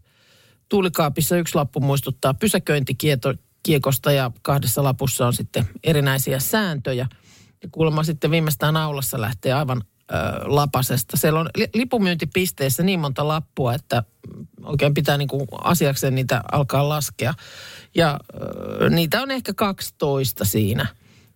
Tuulikaapissa 0.68 1.36
yksi 1.36 1.54
lappu 1.54 1.80
muistuttaa 1.80 2.34
pysäköintikiekosta 2.34 4.12
ja 4.12 4.30
kahdessa 4.42 4.82
lapussa 4.82 5.26
on 5.26 5.32
sitten 5.32 5.68
erinäisiä 5.84 6.38
sääntöjä. 6.38 7.06
Ja 7.62 7.68
kuulemma 7.72 8.02
sitten 8.02 8.30
viimeistään 8.30 8.76
aulassa 8.76 9.20
lähtee 9.20 9.52
aivan 9.52 9.82
ö, 9.82 10.14
lapasesta. 10.44 11.16
Siellä 11.16 11.40
on 11.40 11.50
li- 11.56 11.70
lipumyyntipisteissä 11.74 12.82
niin 12.82 13.00
monta 13.00 13.28
lappua, 13.28 13.74
että 13.74 14.02
oikein 14.64 14.94
pitää 14.94 15.16
niin 15.16 15.28
kuin 15.28 15.46
asiakseen 15.64 16.14
niitä 16.14 16.42
alkaa 16.52 16.88
laskea. 16.88 17.34
Ja 17.94 18.20
ö, 18.80 18.90
niitä 18.90 19.22
on 19.22 19.30
ehkä 19.30 19.54
12 19.54 20.44
siinä. 20.44 20.86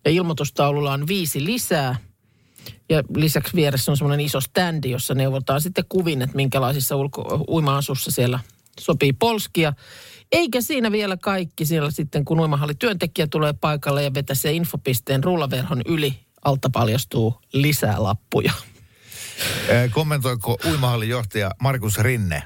Ja 0.04 0.10
ilmoitustaululla 0.10 0.92
on 0.92 1.06
viisi 1.06 1.44
lisää. 1.44 1.96
Ja 2.88 3.02
lisäksi 3.16 3.56
vieressä 3.56 3.92
on 3.92 3.96
semmoinen 3.96 4.26
iso 4.26 4.40
standi, 4.40 4.90
jossa 4.90 5.14
neuvotaan 5.14 5.60
sitten 5.60 5.84
kuvin, 5.88 6.22
että 6.22 6.36
minkälaisissa 6.36 6.96
ulko- 6.96 7.44
uima-asussa 7.48 8.10
siellä 8.10 8.40
sopii 8.80 9.12
polskia. 9.12 9.72
Eikä 10.32 10.60
siinä 10.60 10.92
vielä 10.92 11.16
kaikki. 11.16 11.66
Siellä 11.66 11.90
sitten, 11.90 12.24
kun 12.24 12.40
uimahalli 12.40 12.74
työntekijä 12.74 13.26
tulee 13.26 13.52
paikalle 13.52 14.04
ja 14.04 14.14
vetää 14.14 14.36
se 14.36 14.52
infopisteen 14.52 15.24
rullaverhon 15.24 15.82
yli, 15.86 16.18
alta 16.44 16.70
paljastuu 16.70 17.40
lisää 17.52 18.02
lappuja. 18.02 18.52
Kommentoiko 19.90 20.58
uimahallin 20.70 21.08
johtaja 21.08 21.50
Markus 21.60 21.98
Rinne 21.98 22.42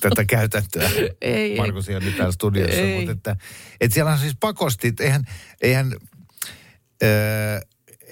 tätä 0.00 0.24
käytäntöä? 0.24 0.90
Ei, 1.20 1.56
Markus 1.56 1.88
ei 1.88 1.96
ole 1.96 2.04
nyt 2.04 2.16
täällä 2.16 2.32
studiossa, 2.32 2.80
Ei. 2.80 2.96
mutta 2.96 3.12
että, 3.12 3.36
että 3.80 3.94
siellä 3.94 4.12
on 4.12 4.18
siis 4.18 4.36
pakosti, 4.40 4.88
että 4.88 5.04
eihän, 5.04 5.24
eihän 5.62 5.96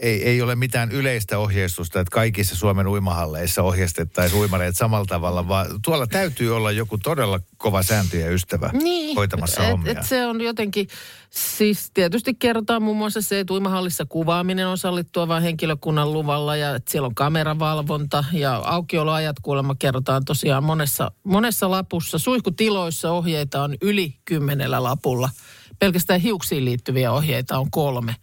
ei, 0.03 0.29
ei 0.29 0.43
ole 0.43 0.55
mitään 0.55 0.93
yleistä 0.93 1.39
ohjeistusta, 1.39 2.01
että 2.01 2.11
kaikissa 2.11 2.57
Suomen 2.57 2.87
uimahalleissa 2.87 3.63
ohjeistettaisiin 3.63 4.41
uimareet 4.41 4.77
samalla 4.77 5.07
tavalla, 5.07 5.49
vaan 5.49 5.67
tuolla 5.85 6.07
täytyy 6.07 6.57
olla 6.57 6.71
joku 6.71 6.99
todella 6.99 7.41
kova 7.57 7.83
sääntöjen 7.83 8.33
ystävä 8.33 8.71
hoitamassa 9.17 9.63
et, 9.63 9.71
hommia. 9.71 9.93
Et 9.93 10.07
se 10.07 10.27
on 10.27 10.41
jotenkin, 10.41 10.89
siis 11.31 11.91
tietysti 11.95 12.35
kerrotaan 12.35 12.83
muun 12.83 12.97
muassa 12.97 13.21
se, 13.21 13.41
että 13.41 13.55
uimahallissa 13.55 14.07
kuvaaminen 14.09 14.67
on 14.67 14.79
sallittua 14.79 15.29
vain 15.29 15.43
henkilökunnan 15.43 16.13
luvalla 16.13 16.57
ja 16.57 16.75
että 16.75 16.93
siellä 16.93 17.07
on 17.07 17.15
kameravalvonta 17.15 18.25
ja 18.33 18.57
aukioloajat 18.65 19.37
kuulemma 19.43 19.75
kerrotaan 19.79 20.25
tosiaan 20.25 20.65
monessa, 20.65 21.13
monessa 21.25 21.71
lapussa. 21.71 22.19
Suihkutiloissa 22.19 23.13
ohjeita 23.13 23.63
on 23.63 23.75
yli 23.83 24.15
kymmenellä 24.25 24.83
lapulla. 24.83 25.31
Pelkästään 25.79 26.21
hiuksiin 26.21 26.65
liittyviä 26.65 27.13
ohjeita 27.13 27.59
on 27.59 27.71
kolme. 27.71 28.17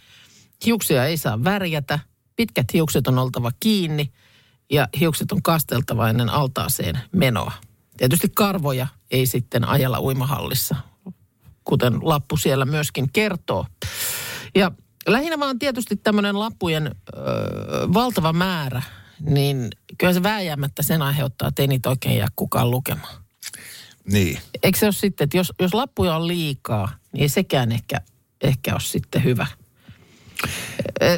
Hiuksia 0.65 1.06
ei 1.06 1.17
saa 1.17 1.43
värjätä, 1.43 2.00
pitkät 2.36 2.74
hiukset 2.74 3.08
on 3.08 3.19
oltava 3.19 3.52
kiinni 3.60 4.12
ja 4.72 4.88
hiukset 5.00 5.32
on 5.32 5.43
kasteltava 5.43 6.10
ennen 6.10 6.30
altaaseen 6.30 7.00
menoa. 7.12 7.52
Tietysti 7.98 8.28
karvoja 8.36 8.88
ei 9.12 9.26
sitten 9.26 9.65
ajella 9.65 10.00
uimahallissa, 10.00 10.76
kuten 11.63 11.93
lappu 12.02 12.38
siellä 12.38 12.65
myöskin 12.65 13.10
kertoo. 13.13 13.65
Ja 14.56 14.72
lähinnä 15.08 15.39
vaan 15.39 15.60
tietysti 15.60 15.95
tämmöinen 15.95 16.39
lappujen 16.39 16.88
ö, 16.88 17.19
valtava 17.93 18.34
määrä, 18.34 18.82
niin 19.19 19.69
kyllä 19.98 20.13
se 20.13 20.24
vääjäämättä 20.24 20.84
sen 20.84 21.02
aiheuttaa, 21.02 21.48
että 21.48 21.62
ei 21.62 21.67
niitä 21.67 21.89
oikein 21.89 22.17
jää 22.17 22.28
kukaan 22.36 22.72
lukemaan. 22.72 23.24
Niin. 24.12 24.39
Eikö 24.63 24.80
se 24.80 24.86
ole 24.86 24.93
sitten, 24.93 25.26
että 25.26 25.38
jos, 25.38 25.54
jos 25.60 25.74
lappuja 25.74 26.15
on 26.15 26.28
liikaa, 26.28 26.89
niin 27.12 27.22
ei 27.22 27.30
sekään 27.30 27.72
ehkä, 27.72 28.02
ehkä 28.41 28.72
ole 28.72 28.80
sitten 28.80 29.24
hyvä. 29.24 29.48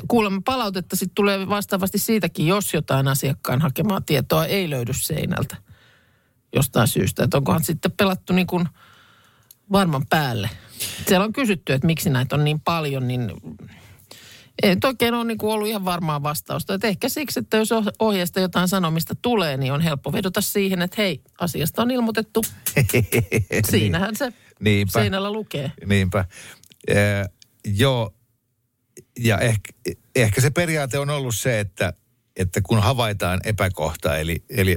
Kuulemma 0.08 0.42
palautetta 0.46 0.96
sitten 0.96 1.16
tulee 1.16 1.50
vastaavasti 1.50 1.98
siitäkin, 1.98 2.48
jos 2.48 2.74
jotain 2.74 3.08
asiakkaan 3.08 3.62
hakemaa 3.62 4.02
tietoa 4.02 4.46
ei 4.46 4.70
löydy 4.70 4.92
seinältä 4.96 5.58
jostain 6.56 6.88
syystä. 6.88 7.24
Että 7.24 7.38
onkohan 7.38 7.64
sitten 7.64 7.92
pelattu 7.92 8.34
niin 8.34 8.48
kuin 8.48 8.68
varman 9.72 10.06
päälle. 10.10 10.50
Siellä 11.08 11.26
on 11.26 11.34
kysytty, 11.34 11.74
että 11.74 11.86
miksi 11.88 12.10
näitä 12.10 12.36
on 12.36 12.44
niin 12.44 12.60
paljon, 12.60 13.08
niin 13.08 13.32
ei 14.64 14.76
nyt 14.76 14.84
oikein 14.86 15.14
ole 15.14 15.24
niin 15.24 15.38
kuin 15.38 15.54
ollut 15.54 15.68
ihan 15.68 15.86
varmaa 15.86 16.24
vastausta. 16.24 16.74
Että 16.74 16.88
ehkä 16.88 17.10
siksi, 17.10 17.40
että 17.40 17.58
jos 17.58 17.72
oh- 17.72 17.94
ohjeesta 18.00 18.40
jotain 18.40 18.68
sanomista 18.68 19.16
tulee, 19.22 19.58
niin 19.58 19.74
on 19.74 19.82
helppo 19.82 20.14
vedota 20.14 20.42
siihen, 20.42 20.82
että 20.82 21.02
hei, 21.02 21.22
asiasta 21.40 21.82
on 21.82 21.92
ilmoitettu. 21.92 22.42
Siinähän 23.72 24.16
se 24.16 24.34
Niinpä. 24.60 24.92
seinällä 24.92 25.32
lukee. 25.32 25.72
Niinpä. 25.86 26.26
Ee, 26.88 27.26
joo, 27.66 28.14
ja 29.20 29.38
ehkä, 29.38 29.72
ehkä 30.16 30.42
se 30.42 30.50
periaate 30.50 31.00
on 31.00 31.10
ollut 31.10 31.36
se, 31.36 31.60
että, 31.60 31.94
että 32.36 32.62
kun 32.62 32.82
havaitaan 32.82 33.40
epäkohta, 33.44 34.18
eli, 34.18 34.44
eli 34.50 34.76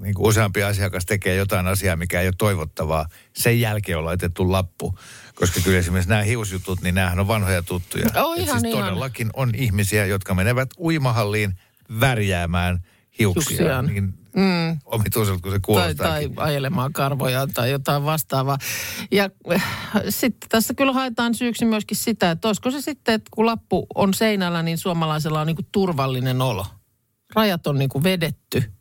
niin 0.00 0.14
kuin 0.14 0.28
useampi 0.28 0.62
asiakas 0.62 1.06
tekee 1.06 1.34
jotain 1.34 1.66
asiaa, 1.66 1.96
mikä 1.96 2.20
ei 2.20 2.26
ole 2.26 2.34
toivottavaa, 2.38 3.06
sen 3.32 3.60
jälkeen 3.60 3.98
on 3.98 4.04
laitettu 4.04 4.52
lappu. 4.52 4.98
Koska 5.34 5.60
kyllä 5.60 5.78
esimerkiksi 5.78 6.08
nämä 6.08 6.22
hiusjutut, 6.22 6.82
niin 6.82 6.94
näähän 6.94 7.20
on 7.20 7.28
vanhoja 7.28 7.62
tuttuja. 7.62 8.06
Oh, 8.16 8.36
Et 8.36 8.42
ihan, 8.42 8.60
siis 8.60 8.74
ihan. 8.74 8.84
todellakin 8.84 9.30
on 9.34 9.52
ihmisiä, 9.54 10.06
jotka 10.06 10.34
menevät 10.34 10.70
uimahalliin 10.78 11.54
värjäämään 12.00 12.78
hiuksia. 13.18 13.82
Niin 13.82 14.14
mm. 14.36 14.78
omituiselta 14.84 15.40
kuin 15.42 15.52
se 15.52 15.58
Tai, 15.58 15.60
kuulostaa. 15.64 16.08
tai 16.08 16.30
ajelemaan 16.36 16.92
karvoja 16.92 17.46
tai 17.54 17.70
jotain 17.70 18.04
vastaavaa. 18.04 18.58
Ja 19.10 19.30
äh, 19.54 19.64
sitten 20.08 20.48
tässä 20.48 20.74
kyllä 20.74 20.92
haetaan 20.92 21.34
syyksi 21.34 21.64
myöskin 21.64 21.96
sitä, 21.96 22.30
että 22.30 22.48
olisiko 22.48 22.70
se 22.70 22.80
sitten, 22.80 23.14
että 23.14 23.28
kun 23.30 23.46
lappu 23.46 23.86
on 23.94 24.14
seinällä, 24.14 24.62
niin 24.62 24.78
suomalaisella 24.78 25.40
on 25.40 25.46
niin 25.46 25.56
kuin 25.56 25.66
turvallinen 25.72 26.42
olo. 26.42 26.66
Rajat 27.34 27.66
on 27.66 27.78
niin 27.78 27.88
kuin 27.88 28.04
vedetty. 28.04 28.72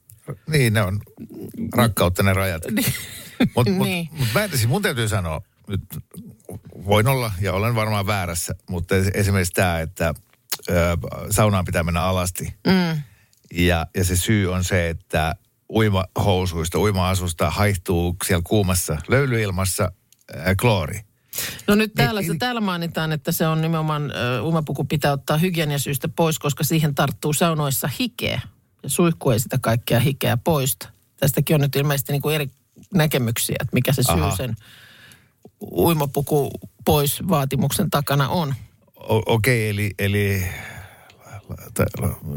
Niin, 0.48 0.74
ne 0.74 0.82
on 0.82 1.00
rakkautta 1.76 2.24
ne 2.24 2.34
rajat. 2.34 2.62
Mutta 3.56 3.72
mut, 3.72 3.88
Niin. 3.88 4.10
mut 4.12 4.28
mä, 4.34 4.48
siis 4.48 4.68
mun 4.68 4.82
täytyy 4.82 5.08
sanoa, 5.08 5.42
nyt 5.68 5.82
voin 6.86 7.08
olla 7.08 7.32
ja 7.42 7.54
olen 7.54 7.76
varmaan 7.76 8.08
väärässä, 8.08 8.56
mutta 8.70 8.96
es- 8.96 9.12
esimerkiksi 9.14 9.54
tämä, 9.54 9.80
että 9.80 10.14
ö, 10.70 10.74
saunaan 11.30 11.66
pitää 11.66 11.84
mennä 11.84 12.02
alasti. 12.02 12.54
Mm. 12.68 13.02
Ja, 13.54 13.86
ja 13.98 14.04
se 14.04 14.16
syy 14.16 14.54
on 14.54 14.64
se, 14.64 14.90
että 14.90 15.36
uimahousuista, 15.74 16.80
uima-asusta 16.80 17.50
haihtuu 17.50 18.16
siellä 18.26 18.42
kuumassa 18.48 18.98
löylyilmassa 19.08 19.92
ää, 20.36 20.56
kloori. 20.56 21.00
No 21.68 21.76
nyt 21.76 21.90
Niin, 21.96 22.06
täällä, 22.06 22.22
se, 22.22 22.28
niin. 22.28 22.40
täällä 22.40 22.62
mainitaan, 22.62 23.12
että 23.12 23.32
se 23.32 23.48
on 23.48 23.62
nimenomaan, 23.62 24.12
ö, 24.12 24.42
uimapuku 24.42 24.84
pitää 24.84 25.12
ottaa 25.12 25.38
hygieniasyistä 25.38 26.08
pois, 26.08 26.40
koska 26.40 26.64
siihen 26.64 26.96
tarttuu 26.96 27.34
saunoissa 27.34 27.90
hikeä. 28.00 28.42
Ja 28.84 28.90
suihku 28.90 29.30
ei 29.30 29.40
sitä 29.40 29.58
kaikkea 29.62 30.00
hikeä 30.00 30.38
poista. 30.38 30.90
Tästäkin 31.18 31.54
on 31.56 31.62
nyt 31.62 31.76
ilmeisesti 31.76 32.12
niin 32.12 32.22
kuin 32.22 32.36
eri 32.36 32.50
näkemyksiä, 32.94 33.56
että 33.60 33.74
mikä 33.74 33.94
se 33.94 34.04
syy 34.04 34.14
Aha. 34.24 34.36
sen 34.36 34.56
uimapuku 35.72 36.52
pois 36.86 37.20
vaatimuksen 37.30 37.90
takana 37.90 38.30
on. 38.30 38.56
O- 38.98 39.34
Okei, 39.34 39.70
eli, 39.70 39.92
eli 40.00 40.44
t- 40.44 40.71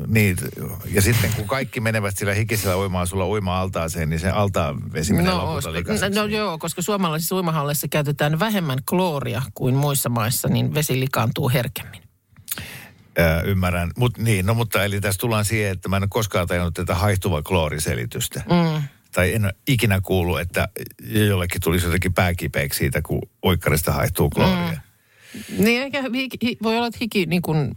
niin, 0.07 0.37
ja 0.93 1.03
sitten 1.03 1.33
kun 1.37 1.47
kaikki 1.47 1.81
menevät 1.81 2.17
sillä 2.19 2.35
hikisellä 2.35 2.77
uimaan 2.79 3.07
sulla 3.07 3.27
uima-altaaseen, 3.27 4.11
niin 4.11 4.21
se 4.21 4.31
altaan 4.31 4.93
vesi 4.93 5.12
menee 5.12 5.33
No, 5.33 5.47
lopulta 5.47 5.73
likaiseksi. 5.73 6.21
no 6.21 6.25
joo, 6.27 6.59
koska 6.59 6.83
suomalaisissa 6.83 7.35
uimahalleissa 7.35 7.89
käytetään 7.89 8.39
vähemmän 8.39 8.79
klooria 8.89 9.43
kuin 9.55 9.75
muissa 9.75 10.09
maissa, 10.09 10.49
niin 10.49 10.75
vesi 10.75 11.01
likaantuu 11.01 11.49
herkemmin. 11.49 12.03
Ää, 13.19 13.41
ymmärrän. 13.43 13.91
Mut, 13.97 14.19
niin, 14.19 14.47
no, 14.47 14.55
mutta 14.55 14.85
eli 14.85 15.01
tässä 15.01 15.21
tullaan 15.21 15.45
siihen, 15.45 15.73
että 15.73 15.89
mä 15.89 15.97
en 15.97 16.03
ole 16.03 16.09
koskaan 16.11 16.47
tajunnut 16.47 16.75
tätä 16.75 16.95
haihtuva 16.95 17.43
klooriselitystä. 17.43 18.43
Mm. 18.51 18.83
Tai 19.12 19.35
en 19.35 19.45
ole 19.45 19.55
ikinä 19.69 20.01
kuullut, 20.01 20.41
että 20.41 20.69
jollekin 21.29 21.61
tulisi 21.61 21.87
jotenkin 21.87 22.15
pääkipeäksi 22.15 22.79
siitä, 22.79 23.03
kun 23.03 23.23
oikkarista 23.43 23.93
haihtuu 23.93 24.31
klooria. 24.31 24.79
Mm. 25.59 25.65
Niin 25.65 25.83
eikä 25.83 26.03
hiki, 26.15 26.37
hi, 26.43 26.57
voi 26.62 26.77
olla, 26.77 26.87
että 26.87 26.99
hiki 27.01 27.27
niin 27.27 27.43
kuin 27.43 27.75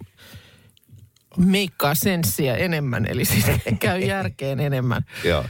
meikkaa 1.38 1.96
senssiä 1.96 2.56
enemmän, 2.56 3.06
eli 3.06 3.26
siis 3.26 3.46
käy 3.80 4.00
järkeen 4.00 4.60
enemmän. 4.60 5.06
Joo. 5.24 5.46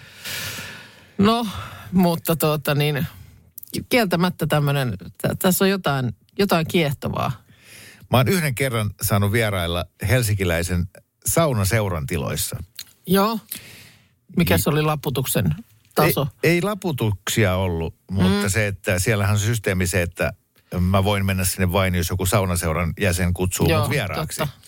No, 1.17 1.47
mutta 1.91 2.35
tuota 2.35 2.75
niin, 2.75 3.07
kieltämättä 3.89 4.47
tämmöinen, 4.47 4.93
tä- 5.21 5.35
tässä 5.39 5.65
on 5.65 5.69
jotain, 5.69 6.15
jotain 6.39 6.67
kiehtovaa. 6.67 7.31
Mä 8.11 8.17
oon 8.17 8.27
yhden 8.27 8.55
kerran 8.55 8.89
saanut 9.01 9.31
vierailla 9.31 9.85
helsinkiläisen 10.09 10.85
saunaseuran 11.25 12.07
tiloissa. 12.07 12.63
Joo. 13.07 13.39
Mikä 14.37 14.57
se 14.57 14.69
oli 14.69 14.81
laputuksen 14.81 15.55
taso? 15.95 16.27
Ei, 16.43 16.51
ei 16.51 16.61
laputuksia 16.61 17.55
ollut, 17.55 17.95
mutta 18.11 18.43
mm. 18.43 18.49
se, 18.49 18.67
että 18.67 18.99
siellähän 18.99 19.33
on 19.33 19.39
systeemi 19.39 19.87
se, 19.87 20.01
että 20.01 20.33
mä 20.79 21.03
voin 21.03 21.25
mennä 21.25 21.45
sinne 21.45 21.71
vain, 21.71 21.95
jos 21.95 22.09
joku 22.09 22.25
saunaseuran 22.25 22.93
jäsen 22.99 23.33
kutsuu 23.33 23.69
Joo, 23.69 23.81
mut 23.81 23.89
vieraaksi. 23.89 24.39
totta. 24.39 24.66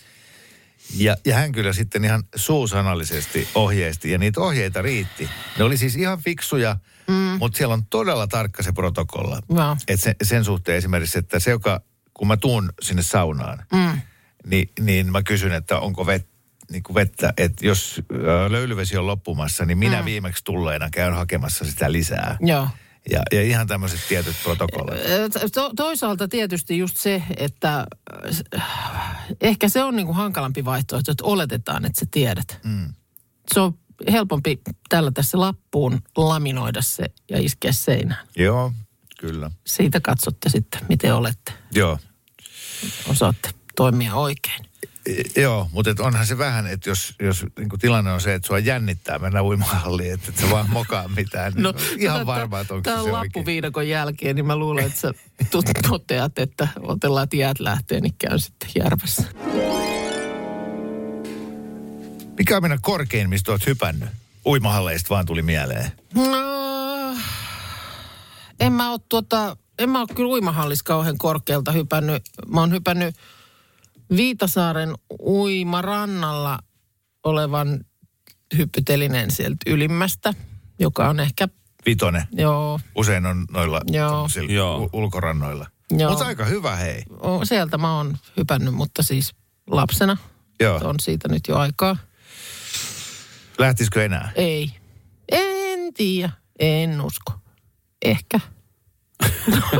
Ja, 0.94 1.18
ja 1.26 1.36
hän 1.36 1.52
kyllä 1.52 1.74
sitten 1.74 2.06
ihan 2.06 2.24
suusanallisesti 2.36 3.48
ohjeisti, 3.56 4.12
ja 4.12 4.18
niitä 4.18 4.42
ohjeita 4.42 4.82
riitti. 4.82 5.30
Ne 5.58 5.64
oli 5.64 5.78
siis 5.78 5.96
ihan 5.96 6.20
fiksuja, 6.20 6.78
mm. 7.08 7.14
mutta 7.14 7.58
siellä 7.58 7.74
on 7.74 7.86
todella 7.86 8.28
tarkka 8.28 8.64
se 8.64 8.72
protokolla. 8.72 9.42
Joo. 9.50 9.78
Et 9.88 10.02
sen, 10.02 10.16
sen 10.24 10.46
suhteen 10.46 10.78
esimerkiksi, 10.78 11.20
että 11.20 11.40
se, 11.40 11.52
joka, 11.52 11.82
kun 12.14 12.28
mä 12.28 12.38
tuun 12.38 12.74
sinne 12.82 13.02
saunaan, 13.02 13.66
Mm. 13.74 14.02
niin, 14.46 14.70
niin 14.80 15.12
mä 15.12 15.24
kysyn, 15.24 15.52
että 15.52 15.80
onko 15.80 16.06
vet, 16.06 16.28
niin 16.72 16.84
kuin 16.84 16.96
vettä, 16.96 17.34
että 17.38 17.66
jos 17.66 18.02
löylyvesi 18.50 18.98
on 18.98 19.08
loppumassa, 19.08 19.66
niin 19.66 19.78
minä 19.78 20.00
mm. 20.00 20.06
viimeksi 20.06 20.44
tulleena 20.44 20.90
käyn 20.92 21.14
hakemassa 21.14 21.66
sitä 21.66 21.92
lisää. 21.92 22.38
Joo. 22.40 22.68
Ja, 23.12 23.24
ja 23.32 23.42
ihan 23.42 23.68
tämmöiset 23.68 24.00
tietyt 24.08 24.36
protokollat. 24.44 24.98
To, 25.54 25.72
toisaalta 25.76 26.28
tietysti 26.28 26.78
just 26.78 26.98
se, 26.98 27.24
että 27.38 27.86
äh, 28.56 29.28
ehkä 29.42 29.70
se 29.70 29.84
on 29.84 29.96
niinku 29.96 30.14
hankalampi 30.14 30.66
vaihtoehto, 30.66 31.12
että 31.12 31.24
oletetaan, 31.24 31.86
että 31.86 32.00
sä 32.00 32.06
tiedät. 32.12 32.60
Mm. 32.64 32.94
Se 33.54 33.60
on 33.60 33.74
helpompi 34.12 34.60
tällä 34.90 35.12
tässä 35.12 35.40
lappuun 35.40 36.02
laminoida 36.18 36.82
se 36.82 37.06
ja 37.30 37.40
iskeä 37.40 37.72
seinään. 37.72 38.28
Joo, 38.36 38.74
kyllä. 39.20 39.52
Siitä 39.68 40.00
katsotte 40.00 40.50
sitten, 40.50 40.82
miten 40.90 41.16
olette. 41.16 41.54
Joo. 41.72 42.00
Osaatte 43.08 43.50
toimia 43.76 44.16
oikein. 44.16 44.69
Joo, 45.36 45.70
mutta 45.72 45.92
et 45.92 46.00
onhan 46.00 46.26
se 46.26 46.38
vähän, 46.38 46.68
että 46.68 46.90
jos, 46.90 47.16
jos 47.20 47.46
niin 47.60 47.70
tilanne 47.80 48.12
on 48.12 48.22
se, 48.22 48.34
että 48.34 48.48
sua 48.48 48.60
jännittää 48.60 49.20
mennä 49.20 49.44
uimahalliin, 49.44 50.14
että 50.14 50.26
et 50.30 50.38
sä 50.38 50.50
vaan 50.50 50.70
mokaa 50.70 51.08
mitään, 51.08 51.54
niin 51.54 51.64
no, 51.64 51.74
ihan 51.98 52.26
varma, 52.26 52.60
että 52.60 52.74
onko 52.74 52.92
oikein. 52.92 53.14
lappuviidakon 53.14 53.88
jälkeen, 53.88 54.36
niin 54.36 54.46
mä 54.46 54.56
luulen, 54.56 54.86
että 54.86 55.00
sä 55.00 55.14
tot- 55.44 55.90
toteat, 55.90 56.40
että 56.40 56.68
otellaan, 56.82 57.24
että 57.24 57.36
jäät 57.36 57.60
lähtee, 57.60 58.00
niin 58.02 58.16
käyn 58.18 58.40
sitten 58.40 58.70
järvessä. 58.76 59.24
Mikä 62.38 62.56
on 62.56 62.64
mennä 62.64 62.78
korkein, 62.82 63.30
mistä 63.30 63.52
oot 63.52 63.66
hypännyt? 63.66 64.10
Uimahalleista 64.46 65.10
vaan 65.10 65.26
tuli 65.26 65.42
mieleen. 65.42 65.92
No, 66.14 67.16
en 68.60 68.74
mä 68.74 68.92
ole 68.92 69.00
tuota, 69.10 69.58
en 69.80 69.90
mä 69.90 70.00
ole 70.00 70.08
kyllä 70.16 70.30
uimahallissa 70.30 70.84
kauhean 70.84 71.18
korkealta 71.18 71.72
hypännyt. 71.72 72.24
Mä 72.48 72.60
oon 72.60 72.72
hypännyt 72.72 73.16
Viitasaaren 74.16 74.94
uimarannalla 75.20 76.60
olevan 77.24 77.80
hyppytelinen 78.58 79.32
sieltä 79.32 79.58
ylimmästä, 79.68 80.34
joka 80.80 81.10
on 81.10 81.20
ehkä, 81.20 81.48
Vitonen. 81.86 82.24
joo, 82.32 82.80
Usein 82.96 83.26
on 83.26 83.46
noilla 83.52 83.82
Joo. 83.92 84.28
Joo. 84.50 84.90
ulkorannoilla. 84.94 85.68
Joo. 85.92 86.10
Mutta 86.10 86.26
aika 86.26 86.46
hyvä, 86.46 86.76
hei. 86.76 87.04
o- 87.22 87.46
sieltä 87.46 87.78
mä 87.78 87.98
oon 87.98 88.18
hypännyt, 88.38 88.74
mutta 88.74 89.04
siis 89.04 89.34
lapsena. 89.68 90.18
Joo. 90.60 90.80
On 90.84 91.00
siitä 91.00 91.28
nyt 91.28 91.44
jo 91.48 91.58
aikaa. 91.58 91.98
Lähtisikö 93.58 94.06
enää? 94.06 94.32
Ei. 94.36 94.72
En 95.32 95.94
tiedä. 95.94 96.30
En 96.60 97.02
usko. 97.02 97.34
Ehkä. 98.06 98.40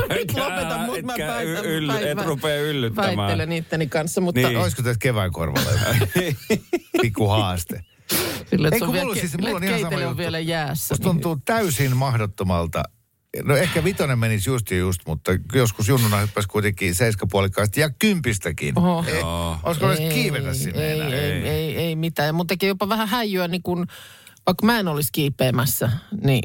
Nyt 0.08 0.32
lopetan, 0.32 0.80
mutta 0.80 1.02
mä 1.02 1.14
päivän, 1.18 1.64
yll- 1.64 2.06
et 2.06 2.26
rupea 2.26 2.60
yllyttämään. 2.60 3.16
Väittelen 3.16 3.52
itteni 3.52 3.86
kanssa, 3.86 4.20
mutta 4.20 4.40
Niin. 4.40 4.56
Olisiko 4.56 4.82
tässä 4.82 4.98
kevään 4.98 5.32
korvalla 5.32 5.70
pikku 7.02 7.28
haaste? 7.28 7.84
sille, 8.50 8.68
että 8.68 8.76
Ei, 8.76 8.80
kun 8.80 8.94
mulla 8.96 9.14
ke- 9.14 9.20
siis- 9.20 9.38
mulla 9.38 9.56
on 9.56 9.64
ihan 9.64 9.80
sama 9.80 9.96
on 9.96 10.02
juttu. 10.02 10.16
vielä 10.16 10.38
jäässä. 10.38 10.94
Musta 10.94 11.04
tuntuu 11.04 11.38
täysin 11.44 11.96
mahdottomalta. 11.96 12.82
No 13.44 13.56
ehkä 13.56 13.84
vitonen 13.84 14.18
menisi 14.18 14.50
just 14.50 14.70
ja 14.70 14.76
just, 14.76 15.00
mutta 15.06 15.32
joskus 15.52 15.88
junnuna 15.88 16.16
hyppäsi 16.20 16.48
kuitenkin 16.48 16.94
seiskapuolikkaasti 16.94 17.80
ja 17.80 17.90
kympistäkin. 17.98 18.78
Oho. 18.78 19.04
Ei, 19.08 19.22
olisiko 19.62 19.92
edes 19.92 20.14
kiivetä 20.14 20.54
sinne 20.54 20.92
ei, 20.92 21.00
enää? 21.00 21.08
ei, 21.08 21.22
ei, 21.32 21.48
ei, 21.48 21.76
ei 21.76 21.96
mitään. 21.96 22.26
Ja 22.26 22.32
mun 22.32 22.46
tekee 22.46 22.68
jopa 22.68 22.88
vähän 22.88 23.08
häijyä, 23.08 23.48
niin 23.48 23.62
kun, 23.62 23.86
vaikka 24.50 24.66
mä 24.66 24.78
en 24.78 24.88
olisi 24.88 25.08
kiipeämässä, 25.12 25.90
niin 26.24 26.42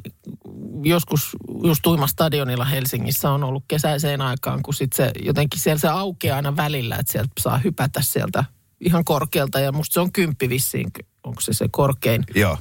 joskus 0.84 1.36
just 1.64 1.88
Uima 1.88 2.08
stadionilla 2.08 2.66
Helsingissä 2.66 3.32
on 3.32 3.44
ollut 3.44 3.64
kesäiseen 3.68 4.22
aikaan, 4.22 4.64
kun 4.64 4.74
sit 4.74 4.94
se 4.94 5.12
jotenkin 5.24 5.60
siellä 5.60 5.80
se 5.80 5.88
aukeaa 5.88 6.36
aina 6.36 6.56
välillä, 6.56 6.96
että 6.96 7.12
sieltä 7.12 7.32
saa 7.40 7.58
hypätä 7.58 8.02
sieltä 8.02 8.46
ihan 8.82 9.06
korkealta. 9.06 9.60
Ja 9.60 9.72
musta 9.72 9.94
se 9.94 10.00
on 10.00 10.12
kymppi 10.12 10.50
vissiin, 10.50 10.92
onko 11.24 11.42
se 11.42 11.54
se 11.54 11.68
korkein. 11.72 12.24
Joo. 12.36 12.58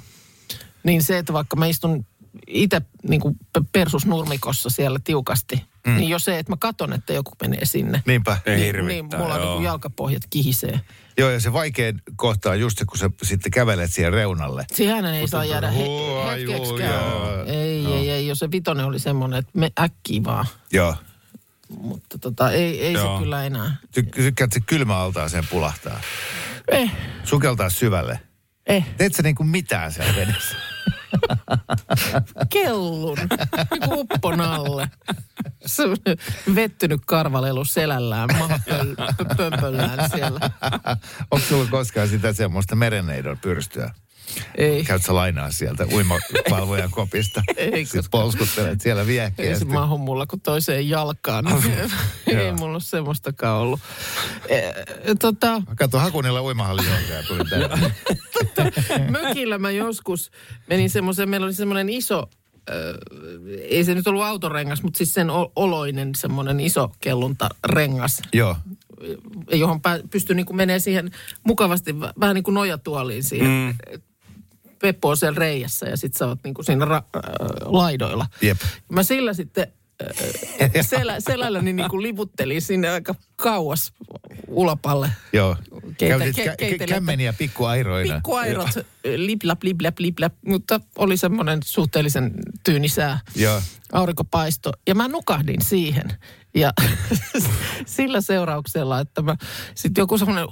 Niin 0.85 1.03
se, 1.03 1.19
että 1.19 1.33
vaikka 1.33 1.57
mä 1.57 1.67
istun 1.67 2.07
itse 2.47 2.83
niin 3.09 3.21
kuin 3.21 3.37
persusnurmikossa 3.73 4.71
siellä 4.71 4.99
tiukasti, 5.05 5.65
mm. 5.87 5.95
niin 5.97 6.09
jo 6.09 6.19
se, 6.19 6.39
että 6.39 6.53
mä 6.53 6.57
katon, 6.61 6.93
että 6.93 7.13
joku 7.13 7.33
menee 7.43 7.65
sinne. 7.65 8.03
Niinpä. 8.07 8.39
Ei 8.47 8.57
niin, 8.57 8.67
hirvittää, 8.67 9.19
niin 9.19 9.23
mulla 9.23 9.35
on 9.35 9.41
joo. 9.41 9.49
niin 9.49 9.57
kuin 9.57 9.65
jalkapohjat 9.65 10.23
kihisee. 10.31 10.81
Joo, 11.19 11.31
ja 11.31 11.41
se 11.41 11.53
vaikein 11.53 12.03
kohta 12.17 12.51
on 12.51 12.61
just 12.61 12.79
se, 12.79 12.85
kun 12.85 12.99
sä 12.99 13.11
sitten 13.23 13.53
kävelet 13.53 13.93
siihen 13.93 14.13
reunalle. 14.13 14.67
Siihen 14.73 15.05
ei 15.05 15.29
saa 15.29 15.45
jäädä 15.45 15.71
he, 15.71 15.85
hetkeksikään. 16.31 17.03
Ei, 17.47 17.87
ei, 17.87 18.11
ei, 18.11 18.27
jos 18.27 18.39
se 18.39 18.51
vitonen 18.51 18.87
oli 18.87 18.99
semmoinen, 18.99 19.39
että 19.39 19.51
me 19.55 19.71
äkkiä 19.81 20.25
vaan. 20.25 20.47
Joo. 20.73 20.97
Mutta 21.69 22.19
tota, 22.19 22.51
ei, 22.51 22.81
ei 22.81 22.95
se 22.95 22.99
Joo. 23.01 23.19
kyllä 23.19 23.45
enää. 23.45 23.77
Ty- 23.87 24.11
tykkäät 24.15 24.53
se 24.53 24.61
kylmäaltaaseen 24.61 25.45
pulahtaa. 25.51 26.01
Eh, 26.69 26.93
Sukeltaa 27.25 27.71
syvälle. 27.71 28.21
eh, 28.67 28.87
Teet 28.97 29.15
sä 29.15 29.23
niinku 29.23 29.45
mitään 29.45 29.93
siellä 29.93 30.15
vedessä? 30.17 30.57
kellun. 32.51 33.19
Niinku 33.71 34.01
uppon 34.01 34.41
alle. 34.41 34.91
Vettynyt 36.55 37.01
karvalelu 37.07 37.65
selällään, 37.65 38.29
mahapömpöllään 38.39 40.11
siellä. 40.11 40.51
Onko 41.31 41.47
sulla 41.49 41.71
koskaan 41.71 42.09
sitä 42.09 42.33
semmoista 42.33 42.77
merenneidon 42.77 43.39
pyrstyä? 43.39 43.95
Ei, 44.55 44.85
Käyt 44.85 45.03
sä 45.03 45.15
lainaa 45.15 45.51
sieltä 45.51 45.87
uimapalvojan 45.93 46.91
kopista? 46.91 47.43
Ei, 47.57 47.85
Sitten 47.85 48.03
koska- 48.03 48.09
polskuttelet 48.19 48.81
siellä 48.81 49.03
ei 49.03 49.07
se 49.07 49.13
viehkeästi. 49.13 49.65
mahu 49.65 49.99
mulla 49.99 50.27
kuin 50.27 50.41
toiseen 50.41 50.89
jalkaan. 50.89 51.45
ei 52.27 52.53
mulla 52.53 52.73
ole 52.73 52.81
semmoistakaan 52.81 53.61
ollut. 53.61 53.81
Eh, 54.49 54.75
tota, 55.21 55.63
Kato 55.77 55.99
Hakunilla 55.99 56.43
uimahallin 56.43 56.87
johtaja 56.87 57.23
tuli 57.23 57.45
tänne. 57.51 57.95
mökillä 59.23 59.59
mä 59.59 59.71
joskus 59.71 60.31
menin 60.67 60.91
semmoiseen, 60.91 61.29
meillä 61.29 61.45
oli 61.45 61.55
semmoinen 61.55 61.89
iso, 61.89 62.31
äh, 62.71 62.77
ei 63.69 63.85
se 63.85 63.95
nyt 63.95 64.07
ollut 64.07 64.23
autorengas, 64.25 64.83
mutta 64.83 64.99
siis 64.99 65.15
sen 65.15 65.29
oloinen 65.57 66.15
semmoinen 66.15 66.61
iso 66.61 66.93
kelluntarengas, 67.01 68.23
Joo. 68.33 68.57
johon 69.53 69.81
pystyi 70.11 70.37
niin 70.37 70.47
kuin 70.47 70.57
menee 70.57 70.79
siihen 70.79 71.11
mukavasti 71.47 71.93
vä- 71.93 72.13
vähän 72.21 72.35
niin 72.35 72.45
kuin 72.45 72.55
nojatuoliin 72.55 73.25
siihen. 73.25 73.49
Mm. 73.51 73.75
Peppo 74.79 75.09
on 75.09 75.17
siellä 75.17 75.39
reijässä 75.39 75.87
ja 75.87 75.97
sit 75.97 76.15
sä 76.15 76.27
oot 76.27 76.39
niin 76.45 76.55
kuin 76.55 76.65
siinä 76.65 76.85
ra- 76.85 76.91
äh, 77.17 77.23
laidoilla. 77.65 78.27
Jep. 78.43 78.59
Mä 78.89 79.03
sillä 79.03 79.33
sitten 79.35 79.67
äh, 80.03 80.71
selä, 80.81 81.21
selälläni 81.21 81.73
niin 81.73 81.91
kuin 81.91 82.03
liputtelin 82.03 82.63
sinne 82.63 82.91
aika 82.91 83.15
kauas 83.37 83.93
ulapalle. 84.49 85.11
Joo. 85.33 85.57
Keitä- 85.99 86.19
Käytit 86.19 86.37
ke- 86.39 86.51
kä- 86.51 86.57
keiteli, 86.57 86.91
kä- 86.91 86.95
kämmeniä 86.95 87.33
pikkuairoina. 87.33 88.15
Pikkuairot, 88.15 88.69
liplap, 89.17 89.63
liplap, 89.63 89.99
liplap, 89.99 90.33
mutta 90.47 90.81
oli 90.99 91.17
semmoinen 91.17 91.59
suhteellisen 91.65 92.33
tyynisää 92.65 93.21
Joo. 93.37 93.63
aurinkopaisto. 93.93 94.73
Ja 94.87 94.95
mä 94.95 95.09
nukahdin 95.09 95.63
siihen. 95.63 96.05
Ja 96.55 96.73
sillä 97.87 98.21
seurauksella, 98.21 99.01
että 99.01 99.23
mä 99.23 99.37
sitten 99.75 100.03
joku 100.03 100.19
semmoinen 100.19 100.47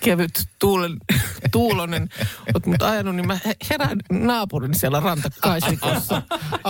kevyt 0.00 0.44
tuulen, 0.58 0.96
Tuulonen, 1.52 2.08
oot 2.54 2.66
mut 2.66 2.82
ajanut, 2.82 3.16
niin 3.16 3.26
mä 3.26 3.38
herään 3.70 3.98
naapurin 4.10 4.74
siellä 4.74 5.00
rantakaisikossa. 5.00 6.22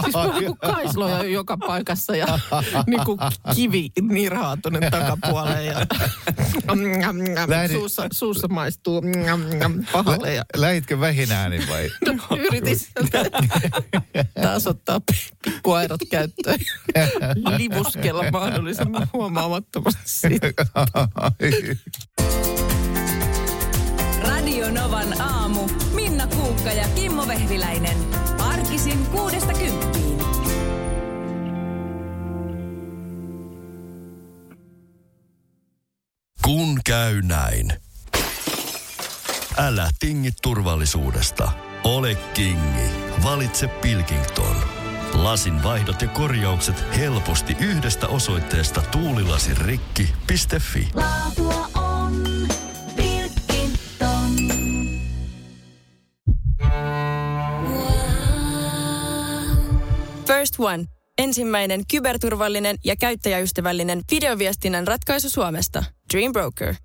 Siis 0.03 0.14
mulla 0.14 0.32
on 0.34 0.41
niin 0.41 0.57
kaisloja 0.59 1.22
joka 1.22 1.57
paikassa 1.57 2.16
ja 2.16 2.39
niin 2.86 3.05
kuin 3.05 3.18
kivi 3.55 3.91
nirhaatunen 4.03 4.91
takapuoleen 5.45 5.66
ja 5.66 7.68
suussa, 7.78 8.07
suussa 8.12 8.49
maistuu 8.49 9.03
pahalle. 9.93 10.34
Ja, 10.34 10.45
Lähitkö 10.57 11.01
vähin 11.01 11.32
äänin 11.32 11.68
vai? 11.68 11.91
no, 12.07 12.36
yritin 12.36 12.78
taas 14.43 14.66
ottaa 14.66 15.01
pikkuairot 15.45 16.01
käyttöön. 16.11 16.59
Livuskella 17.59 18.30
mahdollisimman 18.30 19.09
huomaamattomasti 19.12 20.03
siitä. 20.05 20.53
Radio 24.22 24.70
Novan 24.70 25.20
aamu. 25.20 25.68
Minna 25.95 26.26
Kuukka 26.26 26.72
ja 26.72 26.89
Kimmo 26.95 27.28
Vehviläinen. 27.28 27.97
Arkisin 28.39 29.07
kuudesta 29.07 29.53
kymppiin. 29.53 29.97
Kun 36.49 36.80
käy 36.84 37.22
näin. 37.22 37.72
Älä 39.57 39.90
tingi 40.01 40.30
turvallisuudesta. 40.42 41.53
Ole 41.84 42.14
kingi. 42.14 42.90
Valitse 43.24 43.68
Pilkington. 43.68 44.57
Lasin 45.12 45.62
vaihdot 45.62 46.03
ja 46.03 46.09
korjaukset 46.09 46.84
helposti 46.99 47.57
yhdestä 47.61 48.09
osoitteesta 48.09 48.82
tuulilasirikki.fi. 48.82 50.88
Laatua 50.94 51.68
on 51.74 52.22
Pilkington. 52.96 54.36
First 60.26 60.55
One. 60.59 60.84
Ensimmäinen 61.18 61.82
kyberturvallinen 61.90 62.76
ja 62.84 62.96
käyttäjäystävällinen 62.96 64.01
videoviestinnän 64.11 64.86
ratkaisu 64.86 65.30
Suomesta. 65.30 65.84
Dream 66.09 66.32
Broker. 66.32 66.78